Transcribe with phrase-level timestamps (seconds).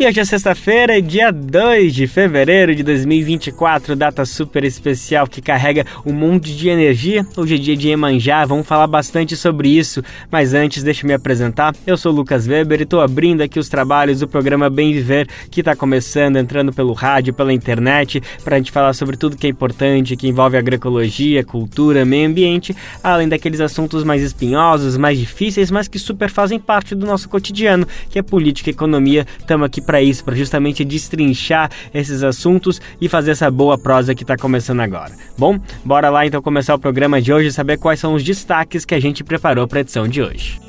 [0.00, 5.84] E hoje é sexta-feira, dia 2 de fevereiro de 2024, data super especial que carrega
[6.06, 7.26] um monte de energia.
[7.36, 10.00] Hoje é dia de Emanjá, vamos falar bastante sobre isso.
[10.30, 11.74] Mas antes, deixa eu me apresentar.
[11.84, 15.62] Eu sou Lucas Weber e estou abrindo aqui os trabalhos do programa Bem Viver, que
[15.62, 19.50] está começando, entrando pelo rádio, pela internet, para a gente falar sobre tudo que é
[19.50, 25.88] importante, que envolve agroecologia, cultura, meio ambiente, além daqueles assuntos mais espinhosos, mais difíceis, mas
[25.88, 29.26] que super fazem parte do nosso cotidiano, que é política e economia.
[29.40, 34.22] Estamos aqui para isso, para justamente destrinchar esses assuntos e fazer essa boa prosa que
[34.22, 35.12] está começando agora.
[35.38, 38.84] Bom, bora lá então começar o programa de hoje e saber quais são os destaques
[38.84, 40.60] que a gente preparou para a edição de hoje.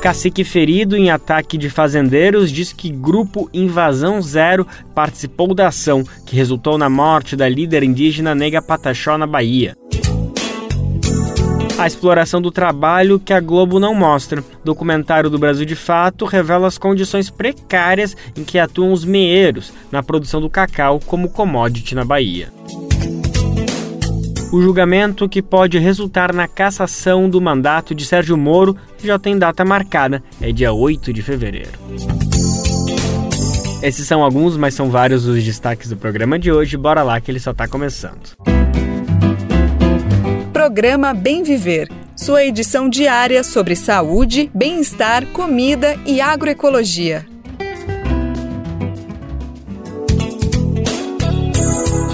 [0.00, 6.36] Cacique ferido em ataque de fazendeiros diz que grupo Invasão Zero participou da ação, que
[6.36, 9.76] resultou na morte da líder indígena Nega Pataxó na Bahia
[11.78, 14.42] a exploração do trabalho que a Globo não mostra.
[14.64, 20.02] Documentário do Brasil de Fato revela as condições precárias em que atuam os meeiros na
[20.02, 22.52] produção do cacau como commodity na Bahia.
[24.52, 29.64] O julgamento que pode resultar na cassação do mandato de Sérgio Moro já tem data
[29.64, 31.72] marcada, é dia 8 de fevereiro.
[33.82, 36.76] Esses são alguns, mas são vários os destaques do programa de hoje.
[36.76, 38.34] Bora lá que ele só está começando.
[40.56, 47.26] Programa Bem Viver, sua edição diária sobre saúde, bem-estar, comida e agroecologia.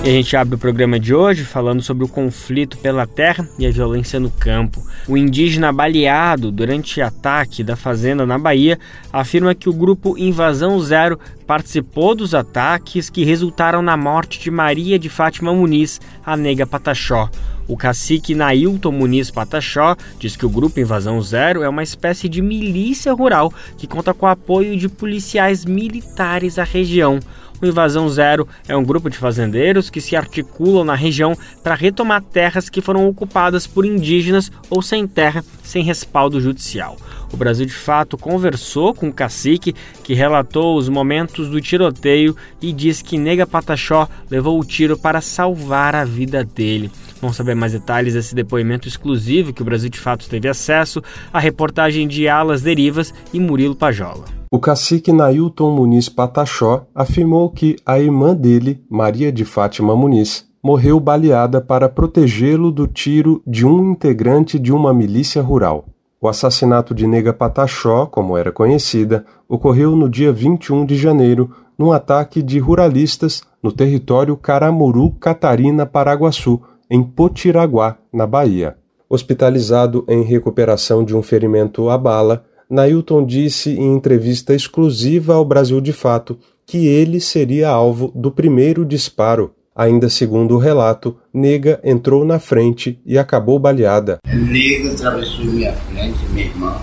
[0.04, 3.64] E a gente abre o programa de hoje falando sobre o conflito pela terra e
[3.64, 4.84] a violência no campo.
[5.06, 8.80] O indígena baleado durante ataque da fazenda na Bahia
[9.12, 14.98] afirma que o grupo Invasão Zero participou dos ataques que resultaram na morte de Maria
[14.98, 17.30] de Fátima Muniz, a nega Pataxó.
[17.68, 22.42] O cacique Nailton Muniz Pataxó diz que o Grupo Invasão Zero é uma espécie de
[22.42, 27.20] milícia rural que conta com o apoio de policiais militares da região.
[27.62, 32.20] O Invasão Zero é um grupo de fazendeiros que se articulam na região para retomar
[32.20, 36.96] terras que foram ocupadas por indígenas ou sem terra, sem respaldo judicial.
[37.32, 42.72] O Brasil de Fato conversou com o cacique, que relatou os momentos do tiroteio e
[42.72, 46.90] diz que Nega Pataxó levou o tiro para salvar a vida dele.
[47.20, 51.00] Vamos saber mais detalhes desse depoimento exclusivo que o Brasil de Fato teve acesso,
[51.32, 54.41] a reportagem de Alas Derivas e Murilo Pajola.
[54.54, 61.00] O cacique Nailton Muniz Pataxó afirmou que a irmã dele, Maria de Fátima Muniz, morreu
[61.00, 65.86] baleada para protegê-lo do tiro de um integrante de uma milícia rural.
[66.20, 71.90] O assassinato de Nega Pataxó, como era conhecida, ocorreu no dia 21 de janeiro, num
[71.90, 78.76] ataque de ruralistas no território Caramuru Catarina Paraguaçu, em Potiraguá, na Bahia.
[79.08, 85.78] Hospitalizado em recuperação de um ferimento à bala, Nailton disse em entrevista exclusiva ao Brasil
[85.78, 89.52] de Fato que ele seria alvo do primeiro disparo.
[89.76, 94.20] Ainda segundo o relato, Nega entrou na frente e acabou baleada.
[94.26, 96.80] Nega atravessou minha frente, minha irmã,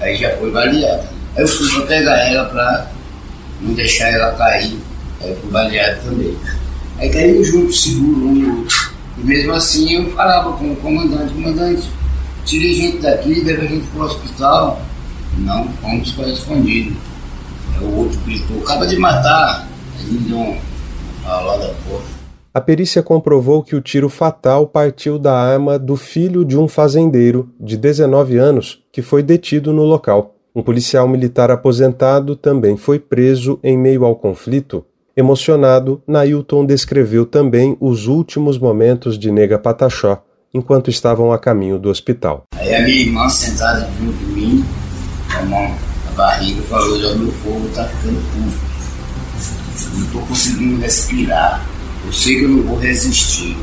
[0.00, 1.08] aí já foi baleada.
[1.34, 2.90] Aí eu fui pegar ela para
[3.62, 4.76] não deixar ela cair,
[5.22, 6.36] aí eu fui baleada também.
[6.98, 8.92] Aí caímos juntos, seguro um no outro.
[9.16, 11.90] E mesmo assim eu falava com o comandante, comandante,
[12.44, 14.82] tire gente daqui, leve a gente para o hospital.
[15.38, 16.96] Não, fomos para escondido.
[17.76, 19.68] Aí o outro gritou, acaba de matar.
[19.98, 22.16] Aí me deu uma da porta.
[22.54, 27.50] A perícia comprovou que o tiro fatal partiu da arma do filho de um fazendeiro
[27.60, 30.34] de 19 anos que foi detido no local.
[30.54, 34.86] Um policial militar aposentado também foi preso em meio ao conflito.
[35.14, 40.22] Emocionado, Nailton descreveu também os últimos momentos de Nega Pataxó
[40.54, 42.44] enquanto estavam a caminho do hospital.
[42.54, 44.64] Aí a minha irmã sentada junto de mim,
[45.38, 45.74] a mão
[46.06, 48.66] na barriga, falou: já meu fogo tá ficando curto.
[49.98, 51.66] Não tô conseguindo respirar.
[52.04, 53.56] Eu sei que eu não vou resistir.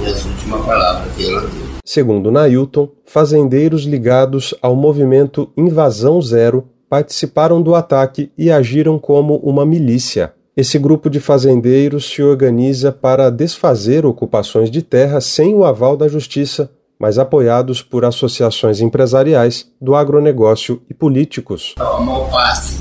[0.00, 1.66] E as últimas palavras que ela deu.
[1.84, 9.64] Segundo Nailton, fazendeiros ligados ao movimento Invasão Zero participaram do ataque e agiram como uma
[9.64, 10.34] milícia.
[10.56, 16.08] Esse grupo de fazendeiros se organiza para desfazer ocupações de terra sem o aval da
[16.08, 21.74] justiça mas apoiados por associações empresariais do agronegócio e políticos.
[21.78, 22.74] A maior parte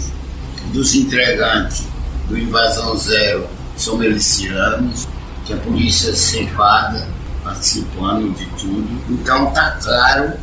[0.73, 1.85] dos entregantes
[2.27, 3.47] do Invasão Zero
[3.77, 5.07] são milicianos,
[5.45, 7.07] que a polícia ceifada
[7.43, 8.87] participando de tudo.
[9.09, 10.33] Então está claro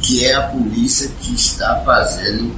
[0.00, 2.52] que é a polícia que está fazendo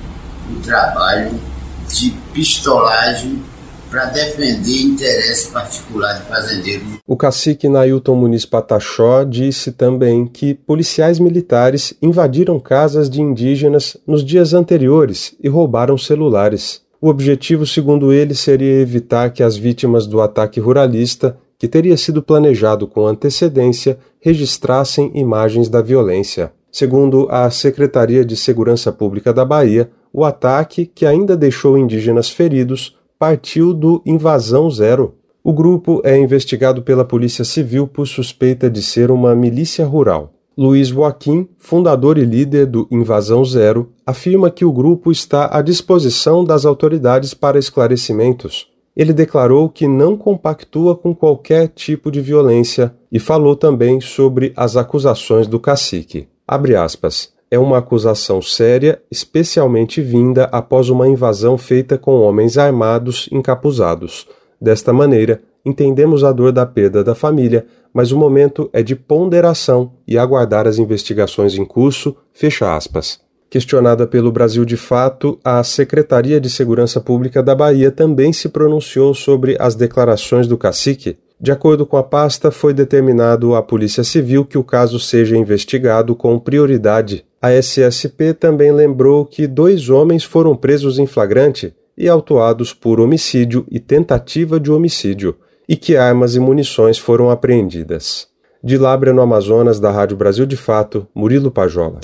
[0.51, 1.41] o trabalho
[1.89, 3.43] de pistolagem
[3.91, 6.99] para defender interesse particular de fazendeiros.
[7.07, 14.25] O cacique Nailton Muniz Pataxó disse também que policiais militares invadiram casas de indígenas nos
[14.25, 16.83] dias anteriores e roubaram celulares.
[17.01, 22.23] O objetivo, segundo ele, seria evitar que as vítimas do ataque ruralista, que teria sido
[22.23, 26.51] planejado com antecedência, registrassem imagens da violência.
[26.73, 32.97] Segundo a Secretaria de Segurança Pública da Bahia, o ataque, que ainda deixou indígenas feridos,
[33.25, 35.15] partiu do Invasão Zero.
[35.43, 40.35] O grupo é investigado pela Polícia Civil por suspeita de ser uma milícia rural.
[40.55, 46.45] Luiz Joaquim, fundador e líder do Invasão Zero, afirma que o grupo está à disposição
[46.45, 48.69] das autoridades para esclarecimentos.
[48.95, 54.77] Ele declarou que não compactua com qualquer tipo de violência e falou também sobre as
[54.77, 56.29] acusações do cacique.
[56.47, 63.29] Abre aspas é uma acusação séria, especialmente vinda após uma invasão feita com homens armados
[63.31, 64.27] encapuzados.
[64.61, 69.93] Desta maneira, entendemos a dor da perda da família, mas o momento é de ponderação
[70.05, 72.17] e aguardar as investigações em curso.
[72.33, 73.21] Fecha aspas.
[73.49, 79.15] Questionada pelo Brasil de Fato, a Secretaria de Segurança Pública da Bahia também se pronunciou
[79.15, 81.19] sobre as declarações do cacique.
[81.41, 86.17] De acordo com a pasta, foi determinado à Polícia Civil que o caso seja investigado
[86.17, 92.73] com prioridade a SSP também lembrou que dois homens foram presos em flagrante e autuados
[92.73, 95.37] por homicídio e tentativa de homicídio,
[95.69, 98.29] e que armas e munições foram apreendidas.
[98.63, 102.01] De Lábrea, no Amazonas, da Rádio Brasil de Fato, Murilo Pajola.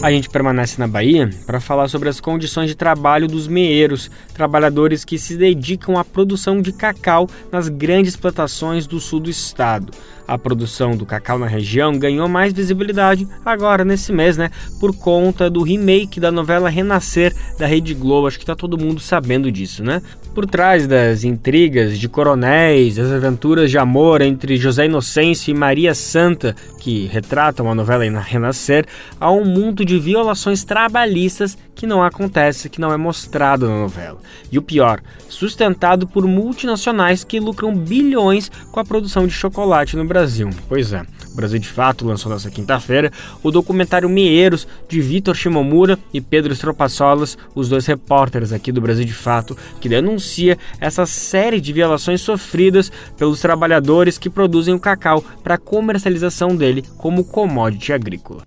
[0.00, 5.04] A gente permanece na Bahia para falar sobre as condições de trabalho dos meeiros, trabalhadores
[5.04, 9.92] que se dedicam à produção de cacau nas grandes plantações do sul do estado.
[10.26, 15.50] A produção do cacau na região ganhou mais visibilidade agora nesse mês, né, por conta
[15.50, 18.28] do remake da novela Renascer da Rede Globo.
[18.28, 20.00] Acho que está todo mundo sabendo disso, né?
[20.38, 25.96] Por trás das intrigas de coronéis, das aventuras de amor entre José Inocêncio e Maria
[25.96, 28.86] Santa, que retratam a novela Renascer,
[29.18, 34.18] há um mundo de violações trabalhistas que não acontece, que não é mostrado na novela.
[34.50, 40.04] E o pior, sustentado por multinacionais que lucram bilhões com a produção de chocolate no
[40.04, 40.50] Brasil.
[40.68, 41.06] Pois é.
[41.36, 43.12] Brasil de Fato lançou nesta quinta-feira
[43.44, 49.04] o documentário Mieiros de Vitor Shimomura e Pedro Estropassolas, os dois repórteres aqui do Brasil
[49.04, 55.22] de Fato, que denuncia essa série de violações sofridas pelos trabalhadores que produzem o cacau
[55.44, 58.42] para a comercialização dele como commodity agrícola.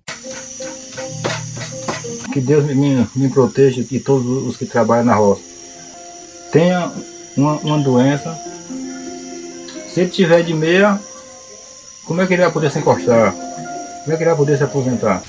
[2.31, 5.41] Que Deus me, me proteja e todos os que trabalham na roça.
[6.51, 6.91] Tenha
[7.35, 8.33] uma, uma doença.
[9.89, 10.99] Se ele tiver de meia,
[12.05, 13.33] como é que ele vai poder se encostar?
[13.33, 15.21] Como é que ele vai poder se aposentar?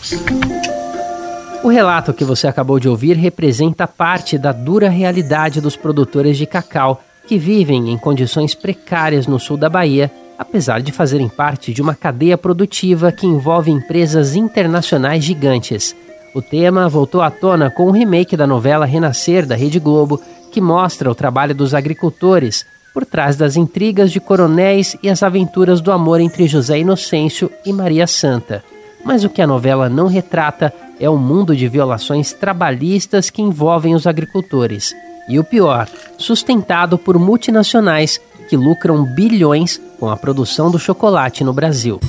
[1.62, 6.46] O relato que você acabou de ouvir representa parte da dura realidade dos produtores de
[6.46, 11.81] cacau que vivem em condições precárias no sul da Bahia, apesar de fazerem parte de
[11.81, 15.94] uma cadeia produtiva que envolve empresas internacionais gigantes.
[16.34, 20.20] O tema voltou à tona com o remake da novela Renascer da Rede Globo,
[20.50, 22.64] que mostra o trabalho dos agricultores
[22.94, 27.73] por trás das intrigas de coronéis e as aventuras do amor entre José Inocêncio e
[27.73, 28.64] Maria Santa.
[29.05, 33.95] Mas o que a novela não retrata é o mundo de violações trabalhistas que envolvem
[33.95, 34.95] os agricultores.
[35.28, 41.52] E o pior, sustentado por multinacionais que lucram bilhões com a produção do chocolate no
[41.52, 42.00] Brasil.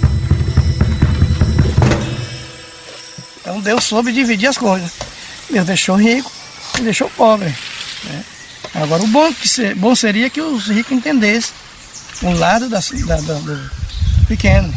[3.53, 4.91] Então Deus soube dividir as coisas.
[5.47, 6.31] Deus deixou rico
[6.79, 7.55] e deixou pobre.
[8.05, 8.23] Né?
[8.73, 11.53] Agora, o bom, que ser, bom seria que os ricos entendessem
[12.23, 13.71] o lado da, da, da, do
[14.27, 14.73] pequeno.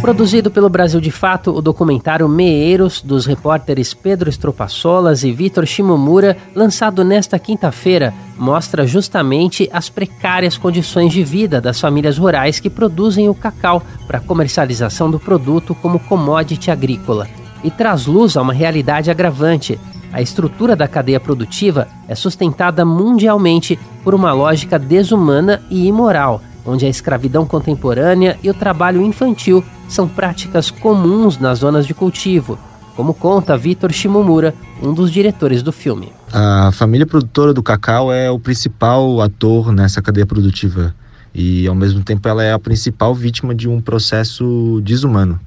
[0.00, 6.36] Produzido pelo Brasil de Fato, o documentário Meeiros, dos repórteres Pedro Estropassolas e Vitor Shimomura,
[6.54, 13.28] lançado nesta quinta-feira, mostra justamente as precárias condições de vida das famílias rurais que produzem
[13.28, 17.28] o cacau para comercialização do produto como commodity agrícola.
[17.64, 19.78] E traz luz a uma realidade agravante
[20.12, 26.86] a estrutura da cadeia produtiva é sustentada mundialmente por uma lógica desumana e imoral, onde
[26.86, 32.58] a escravidão contemporânea e o trabalho infantil são práticas comuns nas zonas de cultivo,
[32.94, 36.12] como conta Vitor Shimomura, um dos diretores do filme.
[36.32, 40.94] A família produtora do cacau é o principal ator nessa cadeia produtiva
[41.34, 45.38] e, ao mesmo tempo, ela é a principal vítima de um processo desumano.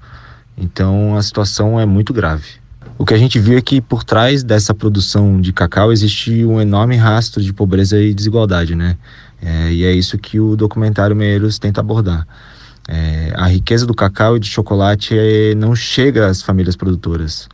[0.57, 2.61] Então, a situação é muito grave.
[2.97, 6.61] O que a gente viu é que por trás dessa produção de cacau existe um
[6.61, 8.95] enorme rastro de pobreza e desigualdade, né?
[9.41, 12.27] É, e é isso que o documentário Meeiros tenta abordar.
[12.93, 17.47] É, a riqueza do cacau e de chocolate é, não chega às famílias produtoras.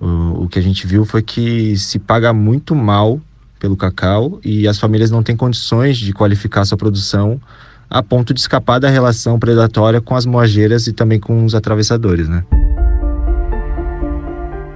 [0.00, 3.20] O, o que a gente viu foi que se paga muito mal
[3.58, 7.40] pelo cacau e as famílias não têm condições de qualificar sua produção
[7.90, 12.28] a ponto de escapar da relação predatória com as moageiras e também com os atravessadores,
[12.28, 12.44] né?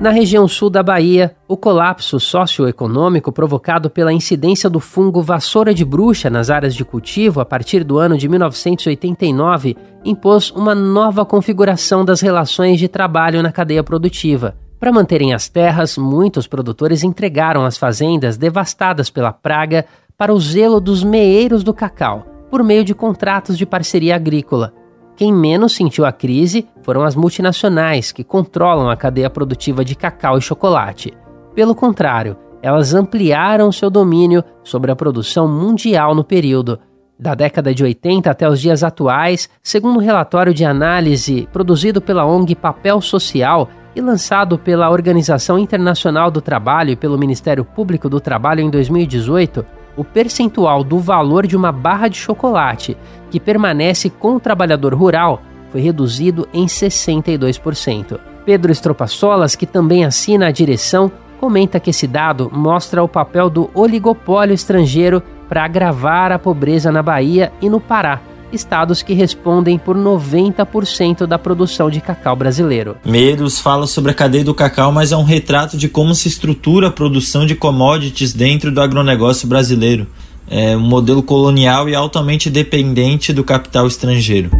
[0.00, 5.84] Na região sul da Bahia, o colapso socioeconômico provocado pela incidência do fungo vassoura de
[5.84, 12.04] bruxa nas áreas de cultivo a partir do ano de 1989 impôs uma nova configuração
[12.04, 14.56] das relações de trabalho na cadeia produtiva.
[14.78, 19.84] Para manterem as terras, muitos produtores entregaram as fazendas devastadas pela praga
[20.16, 24.72] para o zelo dos meeiros do cacau, por meio de contratos de parceria agrícola.
[25.18, 30.38] Quem menos sentiu a crise foram as multinacionais, que controlam a cadeia produtiva de cacau
[30.38, 31.12] e chocolate.
[31.56, 36.78] Pelo contrário, elas ampliaram seu domínio sobre a produção mundial no período.
[37.18, 42.24] Da década de 80 até os dias atuais, segundo um relatório de análise produzido pela
[42.24, 48.20] ONG Papel Social e lançado pela Organização Internacional do Trabalho e pelo Ministério Público do
[48.20, 49.66] Trabalho em 2018,
[49.98, 52.96] o percentual do valor de uma barra de chocolate
[53.32, 58.18] que permanece com o trabalhador rural foi reduzido em 62%.
[58.46, 63.68] Pedro Estropaçolas, que também assina a direção, comenta que esse dado mostra o papel do
[63.74, 68.20] oligopólio estrangeiro para agravar a pobreza na Bahia e no Pará,
[68.52, 72.96] estados que respondem por 90% da produção de cacau brasileiro.
[73.04, 76.88] Medos fala sobre a cadeia do cacau, mas é um retrato de como se estrutura
[76.88, 80.06] a produção de commodities dentro do agronegócio brasileiro.
[80.50, 84.50] É um modelo colonial e altamente dependente do capital estrangeiro.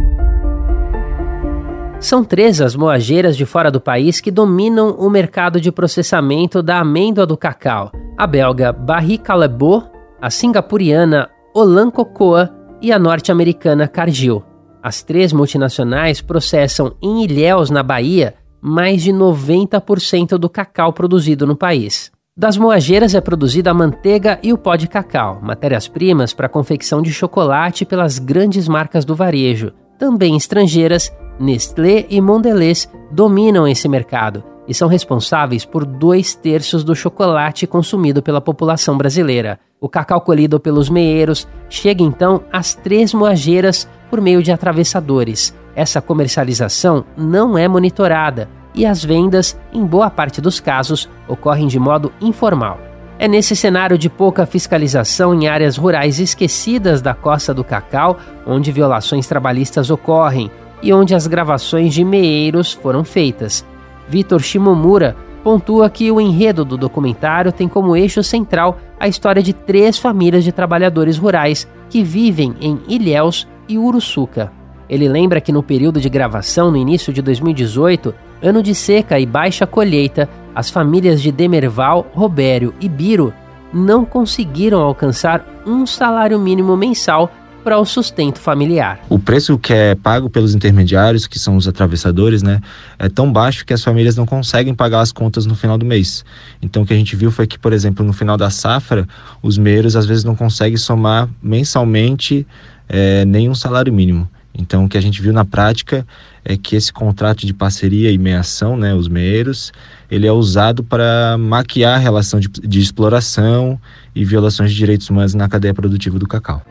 [1.99, 6.79] São três as moageiras de fora do país que dominam o mercado de processamento da
[6.79, 9.87] amêndoa do cacau: a belga Barry Callebaut,
[10.21, 14.43] a singapuriana Olan Cocoa e a norte-americana Cargill.
[14.81, 21.55] As três multinacionais processam em Ilhéus, na Bahia, mais de 90% do cacau produzido no
[21.55, 22.11] país.
[22.35, 27.01] Das moageiras é produzida a manteiga e o pó de cacau, matérias-primas para a confecção
[27.01, 29.73] de chocolate pelas grandes marcas do varejo.
[29.97, 36.95] Também estrangeiras, Nestlé e Mondelez dominam esse mercado e são responsáveis por dois terços do
[36.95, 39.59] chocolate consumido pela população brasileira.
[39.81, 45.55] O cacau colhido pelos meeiros chega então às três moageiras por meio de atravessadores.
[45.75, 51.79] Essa comercialização não é monitorada e as vendas, em boa parte dos casos, ocorrem de
[51.79, 52.79] modo informal.
[53.17, 58.71] É nesse cenário de pouca fiscalização em áreas rurais esquecidas da costa do cacau onde
[58.71, 63.65] violações trabalhistas ocorrem e onde as gravações de meeiros foram feitas.
[64.09, 69.53] Vitor Shimomura pontua que o enredo do documentário tem como eixo central a história de
[69.53, 74.51] três famílias de trabalhadores rurais que vivem em Ilhéus e Uruçuca.
[74.89, 79.25] Ele lembra que no período de gravação, no início de 2018, ano de seca e
[79.25, 83.31] baixa colheita, as famílias de Demerval, Robério e Biro
[83.71, 87.31] não conseguiram alcançar um salário mínimo mensal
[87.63, 88.99] para o sustento familiar.
[89.09, 92.61] O preço que é pago pelos intermediários, que são os atravessadores, né,
[92.97, 96.23] é tão baixo que as famílias não conseguem pagar as contas no final do mês.
[96.61, 99.07] Então o que a gente viu foi que, por exemplo, no final da safra,
[99.41, 102.45] os meiros às vezes não conseguem somar mensalmente
[102.87, 104.27] é, nenhum salário mínimo.
[104.53, 106.05] Então, o que a gente viu na prática
[106.43, 109.71] é que esse contrato de parceria e meação, né, os meeiros,
[110.09, 113.79] ele é usado para maquiar a relação de, de exploração
[114.13, 116.61] e violações de direitos humanos na cadeia produtiva do cacau.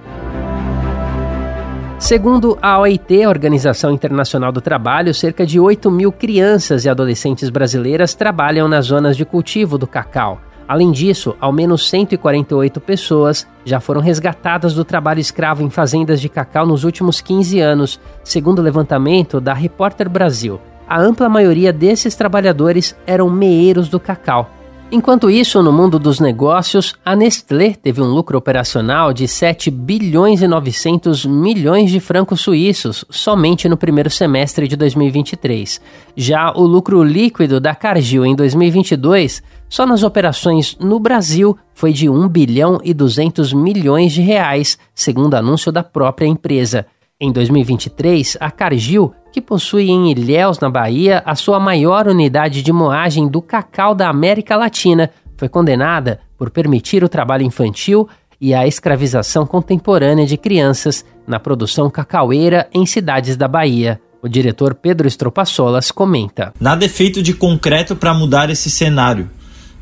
[1.98, 7.50] Segundo a OIT, a Organização Internacional do Trabalho, cerca de 8 mil crianças e adolescentes
[7.50, 10.40] brasileiras trabalham nas zonas de cultivo do cacau.
[10.68, 16.28] Além disso, ao menos 148 pessoas já foram resgatadas do trabalho escravo em fazendas de
[16.28, 20.60] cacau nos últimos 15 anos, segundo o levantamento da Repórter Brasil.
[20.88, 24.48] A ampla maioria desses trabalhadores eram meeiros do cacau,
[24.90, 30.40] Enquanto isso, no mundo dos negócios, a Nestlé teve um lucro operacional de 7 bilhões
[30.40, 35.78] e 900 milhões de francos suíços somente no primeiro semestre de 2023.
[36.16, 42.08] Já o lucro líquido da Cargill em 2022, só nas operações no Brasil, foi de
[42.08, 46.86] 1 bilhão e 200 milhões de reais, segundo anúncio da própria empresa.
[47.20, 52.72] Em 2023, a Cargill, que possui em Ilhéus, na Bahia, a sua maior unidade de
[52.72, 58.08] moagem do cacau da América Latina, foi condenada por permitir o trabalho infantil
[58.40, 64.00] e a escravização contemporânea de crianças na produção cacaueira em cidades da Bahia.
[64.22, 69.30] O diretor Pedro Estropaçolas comenta: Nada é feito de concreto para mudar esse cenário.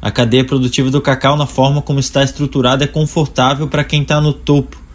[0.01, 4.21] A cadeia produtiva do cacau, na forma como está estruturada, é confortável para quem está
[4.21, 4.86] no topo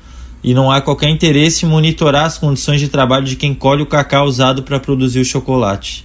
[0.44, 3.86] e não há qualquer interesse em monitorar as condições de trabalho de quem colhe o
[3.86, 6.04] cacau usado para produzir o chocolate.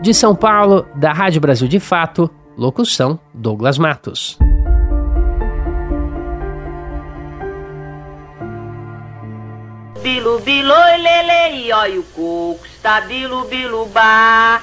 [0.00, 4.38] De São Paulo, da Rádio Brasil de Fato, locução Douglas Matos.
[10.00, 14.62] Bilu, bilu, lele, e olha o coco, está bilu, bilu, ba.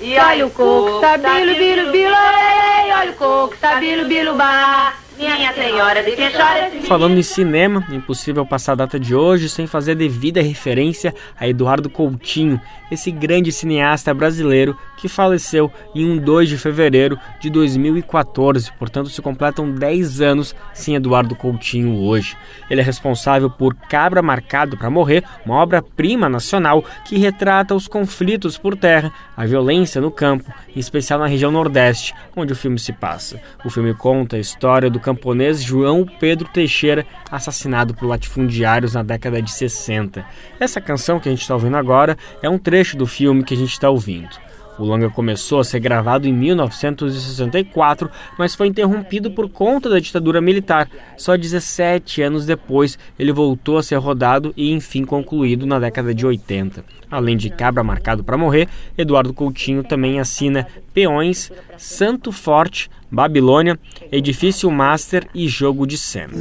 [0.00, 4.34] E olha o coco, está bilu, bilu, bilu, lele, olha o coco, está bilu, bilu,
[6.82, 11.88] Falando em cinema, impossível passar a data de hoje sem fazer devida referência a Eduardo
[11.88, 12.60] Coutinho,
[12.90, 18.70] esse grande cineasta brasileiro que faleceu em um 2 de fevereiro de 2014.
[18.78, 22.36] Portanto, se completam 10 anos sem Eduardo Coutinho hoje.
[22.70, 28.56] Ele é responsável por Cabra Marcado para Morrer, uma obra-prima nacional que retrata os conflitos
[28.56, 32.92] por terra, a violência no campo, em especial na região Nordeste, onde o filme se
[32.92, 33.40] passa.
[33.64, 39.42] O filme conta a história do camponês João Pedro Teixeira, assassinado por latifundiários na década
[39.42, 40.24] de 60.
[40.60, 43.56] Essa canção que a gente está ouvindo agora é um trecho do filme que a
[43.56, 44.41] gente está ouvindo.
[44.78, 50.40] O longa começou a ser gravado em 1964, mas foi interrompido por conta da ditadura
[50.40, 50.88] militar.
[51.16, 56.24] Só 17 anos depois, ele voltou a ser rodado e enfim concluído na década de
[56.24, 56.84] 80.
[57.10, 63.78] Além de Cabra Marcado para Morrer, Eduardo Coutinho também assina Peões, Santo Forte, Babilônia,
[64.10, 66.32] Edifício Master e Jogo de Cena.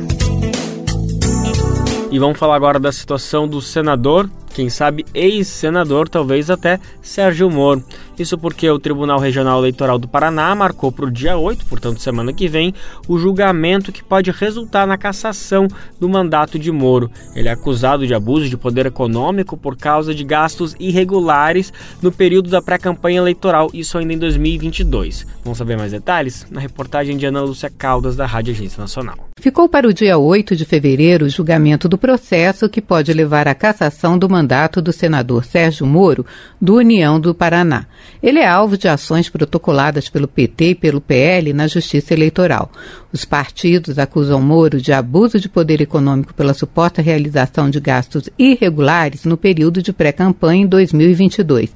[2.10, 7.84] E vamos falar agora da situação do senador quem sabe ex-senador, talvez até Sérgio Moro.
[8.22, 12.32] Isso porque o Tribunal Regional Eleitoral do Paraná marcou para o dia 8, portanto semana
[12.32, 12.72] que vem,
[13.08, 15.68] o julgamento que pode resultar na cassação
[16.00, 17.10] do mandato de Moro.
[17.36, 22.52] Ele é acusado de abuso de poder econômico por causa de gastos irregulares no período
[22.52, 25.26] da pré-campanha eleitoral, isso ainda em 2022.
[25.44, 26.46] Vamos saber mais detalhes?
[26.52, 29.32] Na reportagem de Ana Lúcia Caldas, da Rádio Agência Nacional.
[29.40, 33.56] Ficou para o dia 8 de fevereiro o julgamento do processo que pode levar à
[33.56, 36.24] cassação do mandato do senador Sérgio Moro,
[36.62, 37.88] do União do Paraná.
[38.22, 42.72] Ele é alvo de ações protocoladas pelo PT e pelo PL na Justiça Eleitoral.
[43.14, 49.26] Os partidos acusam Moro de abuso de poder econômico pela suposta realização de gastos irregulares
[49.26, 51.72] no período de pré-campanha em 2022.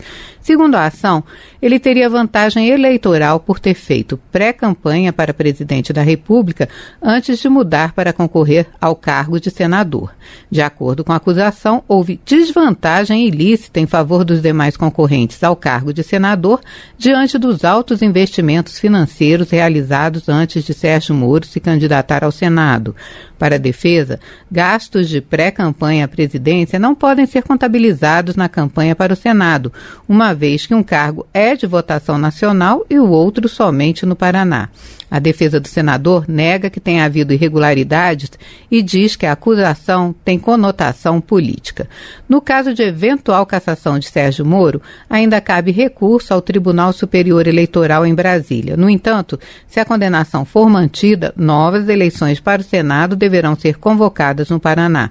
[0.45, 1.23] Segundo a ação,
[1.59, 6.69] ele teria vantagem eleitoral por ter feito pré-campanha para presidente da República
[7.01, 10.13] antes de mudar para concorrer ao cargo de senador.
[10.51, 15.91] De acordo com a acusação, houve desvantagem ilícita em favor dos demais concorrentes ao cargo
[15.91, 16.61] de senador
[16.95, 22.95] diante dos altos investimentos financeiros realizados antes de Sérgio Moro se candidatar ao Senado.
[23.37, 24.19] Para a defesa,
[24.51, 29.71] gastos de pré-campanha à presidência não podem ser contabilizados na campanha para o Senado,
[30.07, 34.69] uma vez que um cargo é de votação nacional e o outro somente no Paraná.
[35.09, 38.31] A defesa do senador nega que tenha havido irregularidades
[38.69, 41.87] e diz que a acusação tem conotação política.
[42.27, 48.05] No caso de eventual cassação de Sérgio Moro, ainda cabe recurso ao Tribunal Superior Eleitoral
[48.05, 48.75] em Brasília.
[48.75, 54.49] No entanto, se a condenação for mantida, novas eleições para o Senado deverão ser convocadas
[54.49, 55.09] no Paraná.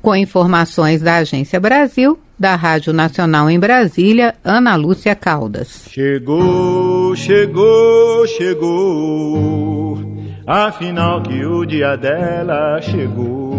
[0.00, 5.84] Com informações da Agência Brasil, da Rádio Nacional em Brasília, Ana Lúcia Caldas.
[5.90, 9.98] Chegou, chegou, chegou,
[10.46, 13.50] afinal que o dia dela chegou.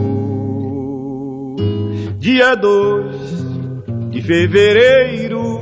[2.18, 5.60] Dia 2 de fevereiro,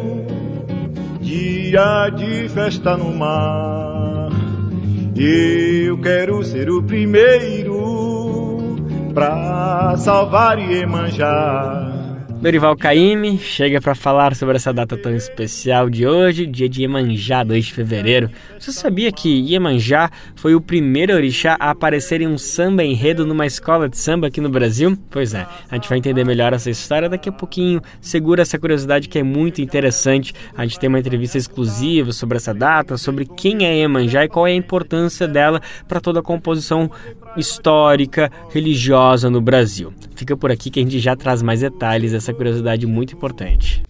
[1.20, 4.19] dia de festa no mar.
[5.16, 8.76] Eu quero ser o primeiro
[9.14, 12.09] pra salvar e emanjar
[12.42, 17.44] Dorival Caymmi chega para falar sobre essa data tão especial de hoje, dia de Iemanjá,
[17.44, 18.30] 2 de fevereiro.
[18.58, 23.46] Você sabia que Iemanjá foi o primeiro orixá a aparecer em um samba enredo numa
[23.46, 24.98] escola de samba aqui no Brasil?
[25.12, 27.82] Pois é, a gente vai entender melhor essa história daqui a pouquinho.
[28.00, 30.34] Segura essa curiosidade que é muito interessante.
[30.56, 34.48] A gente tem uma entrevista exclusiva sobre essa data, sobre quem é Iemanjá e qual
[34.48, 36.90] é a importância dela para toda a composição
[37.36, 39.94] histórica, religiosa no Brasil.
[40.16, 43.82] Fica por aqui que a gente já traz mais detalhes dessa curiosidade muito importante.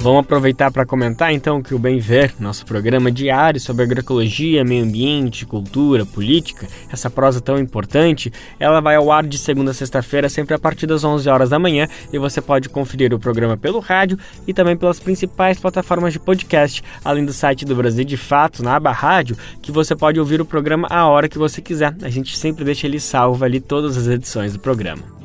[0.00, 4.84] Vamos aproveitar para comentar então que o Bem Ver, nosso programa diário sobre agroecologia, meio
[4.84, 10.28] ambiente, cultura, política, essa prosa tão importante, ela vai ao ar de segunda a sexta-feira,
[10.28, 13.80] sempre a partir das 11 horas da manhã, e você pode conferir o programa pelo
[13.80, 18.62] rádio e também pelas principais plataformas de podcast, além do site do Brasil de Fato,
[18.62, 21.94] na aba rádio, que você pode ouvir o programa a hora que você quiser.
[22.02, 25.17] A gente sempre deixa ele salvo ali todas as edições do programa.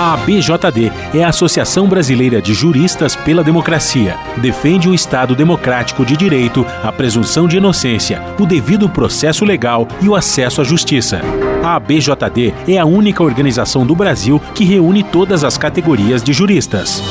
[0.00, 4.16] A ABJD é a Associação Brasileira de Juristas pela Democracia.
[4.36, 10.08] Defende o Estado democrático de direito, a presunção de inocência, o devido processo legal e
[10.08, 11.20] o acesso à justiça.
[11.64, 17.02] A ABJD é a única organização do Brasil que reúne todas as categorias de juristas.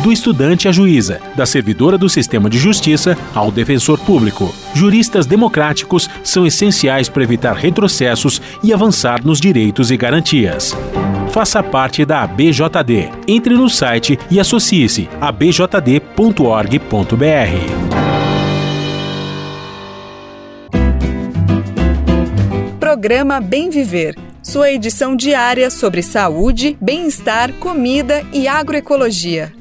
[0.00, 4.54] do estudante à juíza, da servidora do sistema de justiça ao defensor público.
[4.72, 10.72] Juristas democráticos são essenciais para evitar retrocessos e avançar nos direitos e garantias.
[11.30, 13.10] Faça parte da ABJD.
[13.26, 16.78] Entre no site e associe-se a bjd.org.br.
[22.80, 24.16] Programa Bem Viver.
[24.42, 29.52] Sua edição diária sobre saúde, bem-estar, comida e agroecologia.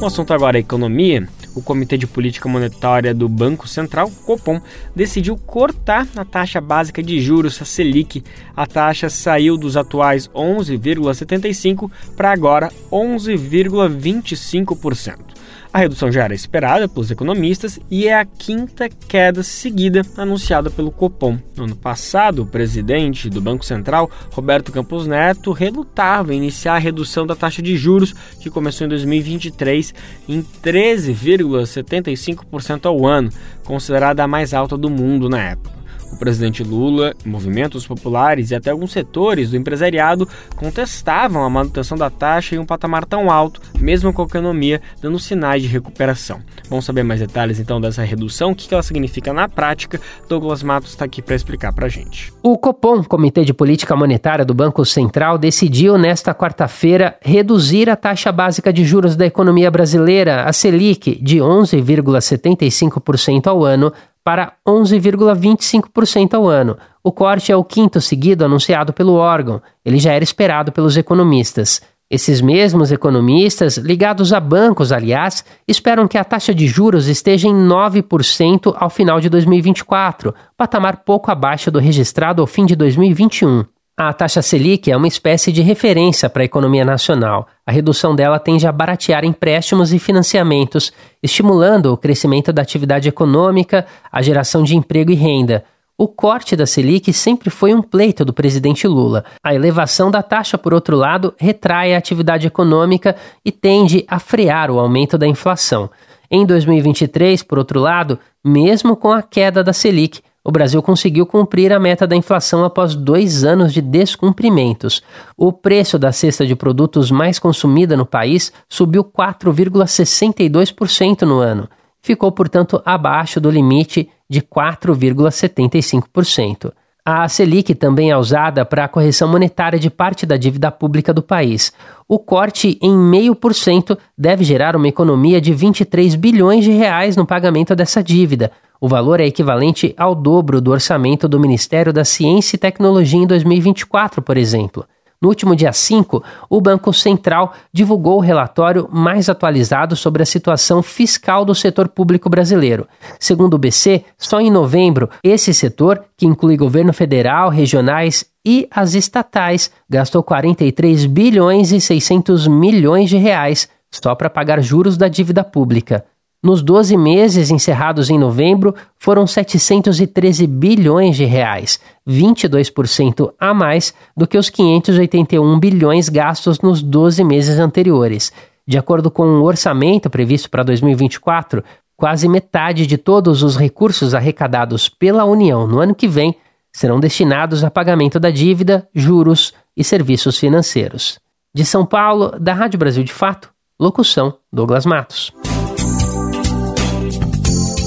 [0.00, 4.60] O assunto agora é economia o Comitê de Política Monetária do Banco Central, Copom,
[4.94, 8.22] decidiu cortar a taxa básica de juros, a Selic.
[8.56, 15.31] A taxa saiu dos atuais 11,75 para agora 11,25%.
[15.72, 20.90] A redução já era esperada pelos economistas e é a quinta queda seguida anunciada pelo
[20.90, 21.38] Copom.
[21.56, 26.78] No ano passado, o presidente do Banco Central, Roberto Campos Neto, relutava em iniciar a
[26.78, 29.94] redução da taxa de juros, que começou em 2023
[30.28, 33.30] em 13,75% ao ano,
[33.64, 35.81] considerada a mais alta do mundo na época.
[36.12, 42.10] O presidente Lula, movimentos populares e até alguns setores do empresariado contestavam a manutenção da
[42.10, 46.40] taxa em um patamar tão alto, mesmo com a economia dando sinais de recuperação.
[46.68, 50.00] Vamos saber mais detalhes então dessa redução, o que ela significa na prática.
[50.28, 52.32] Douglas Matos está aqui para explicar para gente.
[52.42, 58.30] O Copom, Comitê de Política Monetária do Banco Central, decidiu nesta quarta-feira reduzir a taxa
[58.30, 63.92] básica de juros da economia brasileira, a Selic, de 11,75% ao ano
[64.24, 66.76] para 11,25% ao ano.
[67.02, 69.60] O corte é o quinto seguido anunciado pelo órgão.
[69.84, 71.80] Ele já era esperado pelos economistas.
[72.12, 77.54] Esses mesmos economistas, ligados a bancos, aliás, esperam que a taxa de juros esteja em
[77.54, 83.64] 9% ao final de 2024, patamar pouco abaixo do registrado ao fim de 2021.
[83.94, 87.46] A taxa Selic é uma espécie de referência para a economia nacional.
[87.66, 90.90] A redução dela tende a baratear empréstimos e financiamentos,
[91.22, 95.62] estimulando o crescimento da atividade econômica, a geração de emprego e renda.
[95.98, 99.26] O corte da Selic sempre foi um pleito do presidente Lula.
[99.44, 104.70] A elevação da taxa, por outro lado, retrai a atividade econômica e tende a frear
[104.70, 105.90] o aumento da inflação.
[106.30, 111.72] Em 2023, por outro lado, mesmo com a queda da Selic, o Brasil conseguiu cumprir
[111.72, 115.00] a meta da inflação após dois anos de descumprimentos.
[115.36, 121.68] O preço da cesta de produtos mais consumida no país subiu 4,62% no ano.
[122.00, 126.72] Ficou, portanto, abaixo do limite de 4,75%.
[127.04, 131.20] A Selic também é usada para a correção monetária de parte da dívida pública do
[131.20, 131.72] país.
[132.08, 137.74] O corte em 0,5% deve gerar uma economia de 23 bilhões de reais no pagamento
[137.74, 138.52] dessa dívida,
[138.82, 143.28] o valor é equivalente ao dobro do orçamento do Ministério da Ciência e Tecnologia em
[143.28, 144.84] 2024, por exemplo.
[145.20, 150.82] No último dia 5, o Banco Central divulgou o relatório mais atualizado sobre a situação
[150.82, 152.88] fiscal do setor público brasileiro.
[153.20, 158.94] Segundo o BC, só em novembro, esse setor, que inclui governo federal, regionais e as
[158.94, 165.44] estatais, gastou 43 bilhões e 600 milhões de reais só para pagar juros da dívida
[165.44, 166.04] pública.
[166.42, 174.26] Nos 12 meses encerrados em novembro, foram 713 bilhões de reais, 22% a mais do
[174.26, 178.32] que os 581 bilhões gastos nos 12 meses anteriores.
[178.66, 181.62] De acordo com o orçamento previsto para 2024,
[181.96, 186.34] quase metade de todos os recursos arrecadados pela União no ano que vem
[186.72, 191.20] serão destinados a pagamento da dívida, juros e serviços financeiros.
[191.54, 195.32] De São Paulo, da Rádio Brasil de Fato, locução Douglas Matos.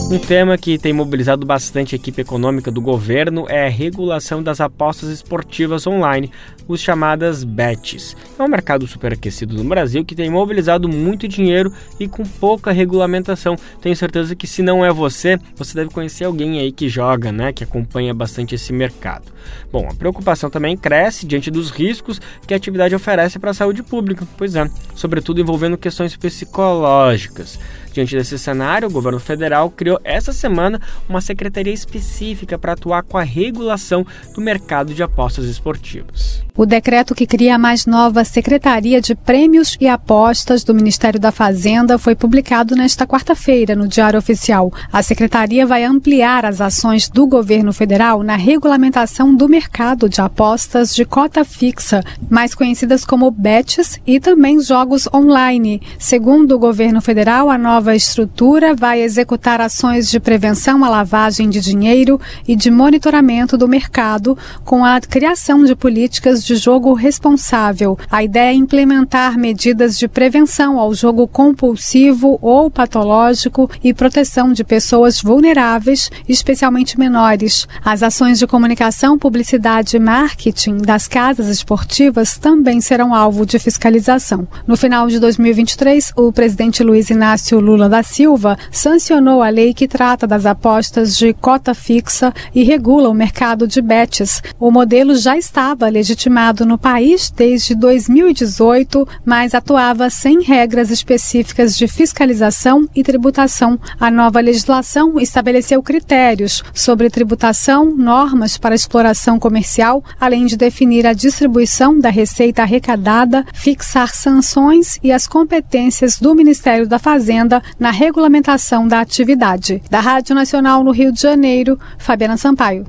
[0.07, 4.61] Um tema que tem mobilizado bastante a equipe econômica do governo é a regulação das
[4.61, 6.31] apostas esportivas online,
[6.67, 8.15] os chamadas bets.
[8.38, 13.56] É um mercado superaquecido no Brasil que tem mobilizado muito dinheiro e com pouca regulamentação.
[13.82, 17.54] Tenho certeza que se não é você, você deve conhecer alguém aí que joga, né,
[17.54, 19.34] que acompanha bastante esse mercado.
[19.71, 23.84] Bom, a preocupação também cresce diante dos riscos que a atividade oferece para a saúde
[23.84, 27.60] pública, pois é, sobretudo envolvendo questões psicológicas.
[27.95, 33.17] Diante desse cenário, o governo federal criou essa semana uma secretaria específica para atuar com
[33.17, 36.43] a regulação do mercado de apostas esportivas.
[36.57, 41.29] O decreto que cria a mais nova Secretaria de Prêmios e Apostas do Ministério da
[41.29, 44.71] Fazenda foi publicado nesta quarta-feira no Diário Oficial.
[44.89, 50.95] A secretaria vai ampliar as ações do governo federal na regulamentação do mercado de apostas
[50.95, 55.81] de cota fixa, mais conhecidas como bets, e também jogos online.
[55.99, 61.59] Segundo o governo federal, a nova estrutura vai executar ações de prevenção à lavagem de
[61.59, 67.97] dinheiro e de monitoramento do mercado, com a criação de políticas de jogo responsável.
[68.10, 74.63] A ideia é implementar medidas de prevenção ao jogo compulsivo ou patológico e proteção de
[74.63, 77.67] pessoas vulneráveis, especialmente menores.
[77.84, 84.47] As ações de comunicação, publicidade e marketing das casas esportivas também serão alvo de fiscalização.
[84.67, 89.88] No final de 2023, o presidente Luiz Inácio Lula da Silva sancionou a lei que
[89.88, 94.41] trata das apostas de cota fixa e regula o mercado de bets.
[94.60, 96.34] O modelo já estava legitimado
[96.65, 103.79] no país desde 2018, mas atuava sem regras específicas de fiscalização e tributação.
[103.97, 111.13] A nova legislação estabeleceu critérios sobre tributação, normas para exploração comercial, além de definir a
[111.13, 118.87] distribuição da receita arrecadada, fixar sanções e as competências do Ministério da Fazenda na regulamentação
[118.87, 119.81] da atividade.
[119.89, 122.85] Da Rádio Nacional no Rio de Janeiro, Fabiana Sampaio.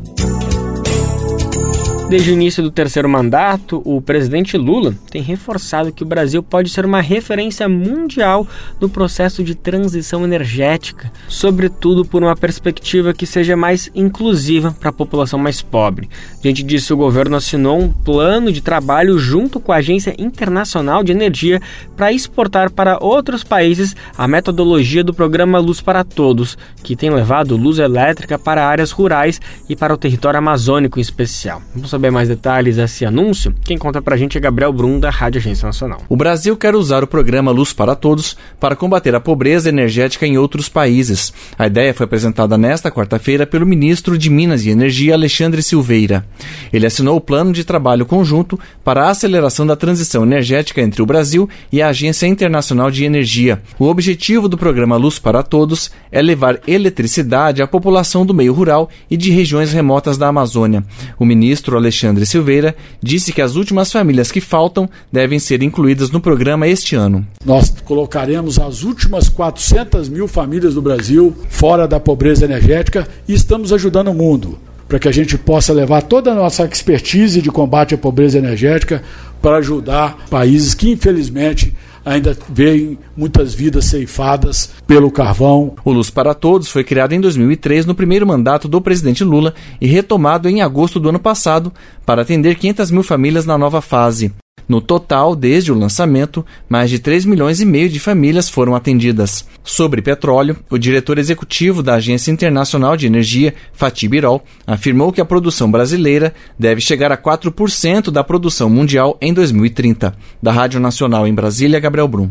[2.09, 6.71] Desde o início do terceiro mandato, o presidente Lula tem reforçado que o Brasil pode
[6.71, 8.47] ser uma referência mundial
[8.81, 14.92] no processo de transição energética, sobretudo por uma perspectiva que seja mais inclusiva para a
[14.92, 16.09] população mais pobre.
[16.40, 21.11] Diante disso, o governo assinou um plano de trabalho junto com a Agência Internacional de
[21.11, 21.61] Energia
[21.97, 27.57] para exportar para outros países a metodologia do programa Luz para Todos, que tem levado
[27.57, 31.61] luz elétrica para áreas rurais e para o território amazônico em especial.
[31.75, 33.54] Vamos saber mais detalhes desse anúncio?
[33.64, 36.02] Quem conta pra gente é Gabriel Brum, da Rádio Agência Nacional.
[36.09, 40.37] O Brasil quer usar o programa Luz para Todos para combater a pobreza energética em
[40.37, 41.32] outros países.
[41.59, 46.26] A ideia foi apresentada nesta quarta-feira pelo ministro de Minas e Energia, Alexandre Silveira.
[46.70, 51.06] Ele assinou o plano de trabalho conjunto para a aceleração da transição energética entre o
[51.06, 53.62] Brasil e a Agência Internacional de Energia.
[53.78, 58.90] O objetivo do programa Luz para Todos é levar eletricidade à população do meio rural
[59.11, 60.85] e de regiões remotas da Amazônia.
[61.18, 66.20] O ministro Alexandre Silveira disse que as últimas famílias que faltam devem ser incluídas no
[66.20, 67.25] programa este ano.
[67.44, 73.72] Nós colocaremos as últimas 400 mil famílias do Brasil fora da pobreza energética e estamos
[73.72, 77.94] ajudando o mundo para que a gente possa levar toda a nossa expertise de combate
[77.94, 79.03] à pobreza energética
[79.40, 81.75] para ajudar países que, infelizmente,
[82.07, 85.75] ainda veem muitas vidas ceifadas pelo carvão.
[85.85, 89.88] O Luz para Todos foi criado em 2003 no primeiro mandato do presidente Lula e
[89.88, 91.73] retomado em agosto do ano passado
[92.07, 94.33] para atender 500 mil famílias na nova fase.
[94.68, 99.46] No total, desde o lançamento, mais de 3 milhões e meio de famílias foram atendidas.
[99.62, 105.24] Sobre petróleo, o diretor executivo da Agência Internacional de Energia, Fatih Birol, afirmou que a
[105.24, 110.14] produção brasileira deve chegar a 4% da produção mundial em 2030.
[110.42, 112.31] Da Rádio Nacional em Brasília, Gabriel Brum.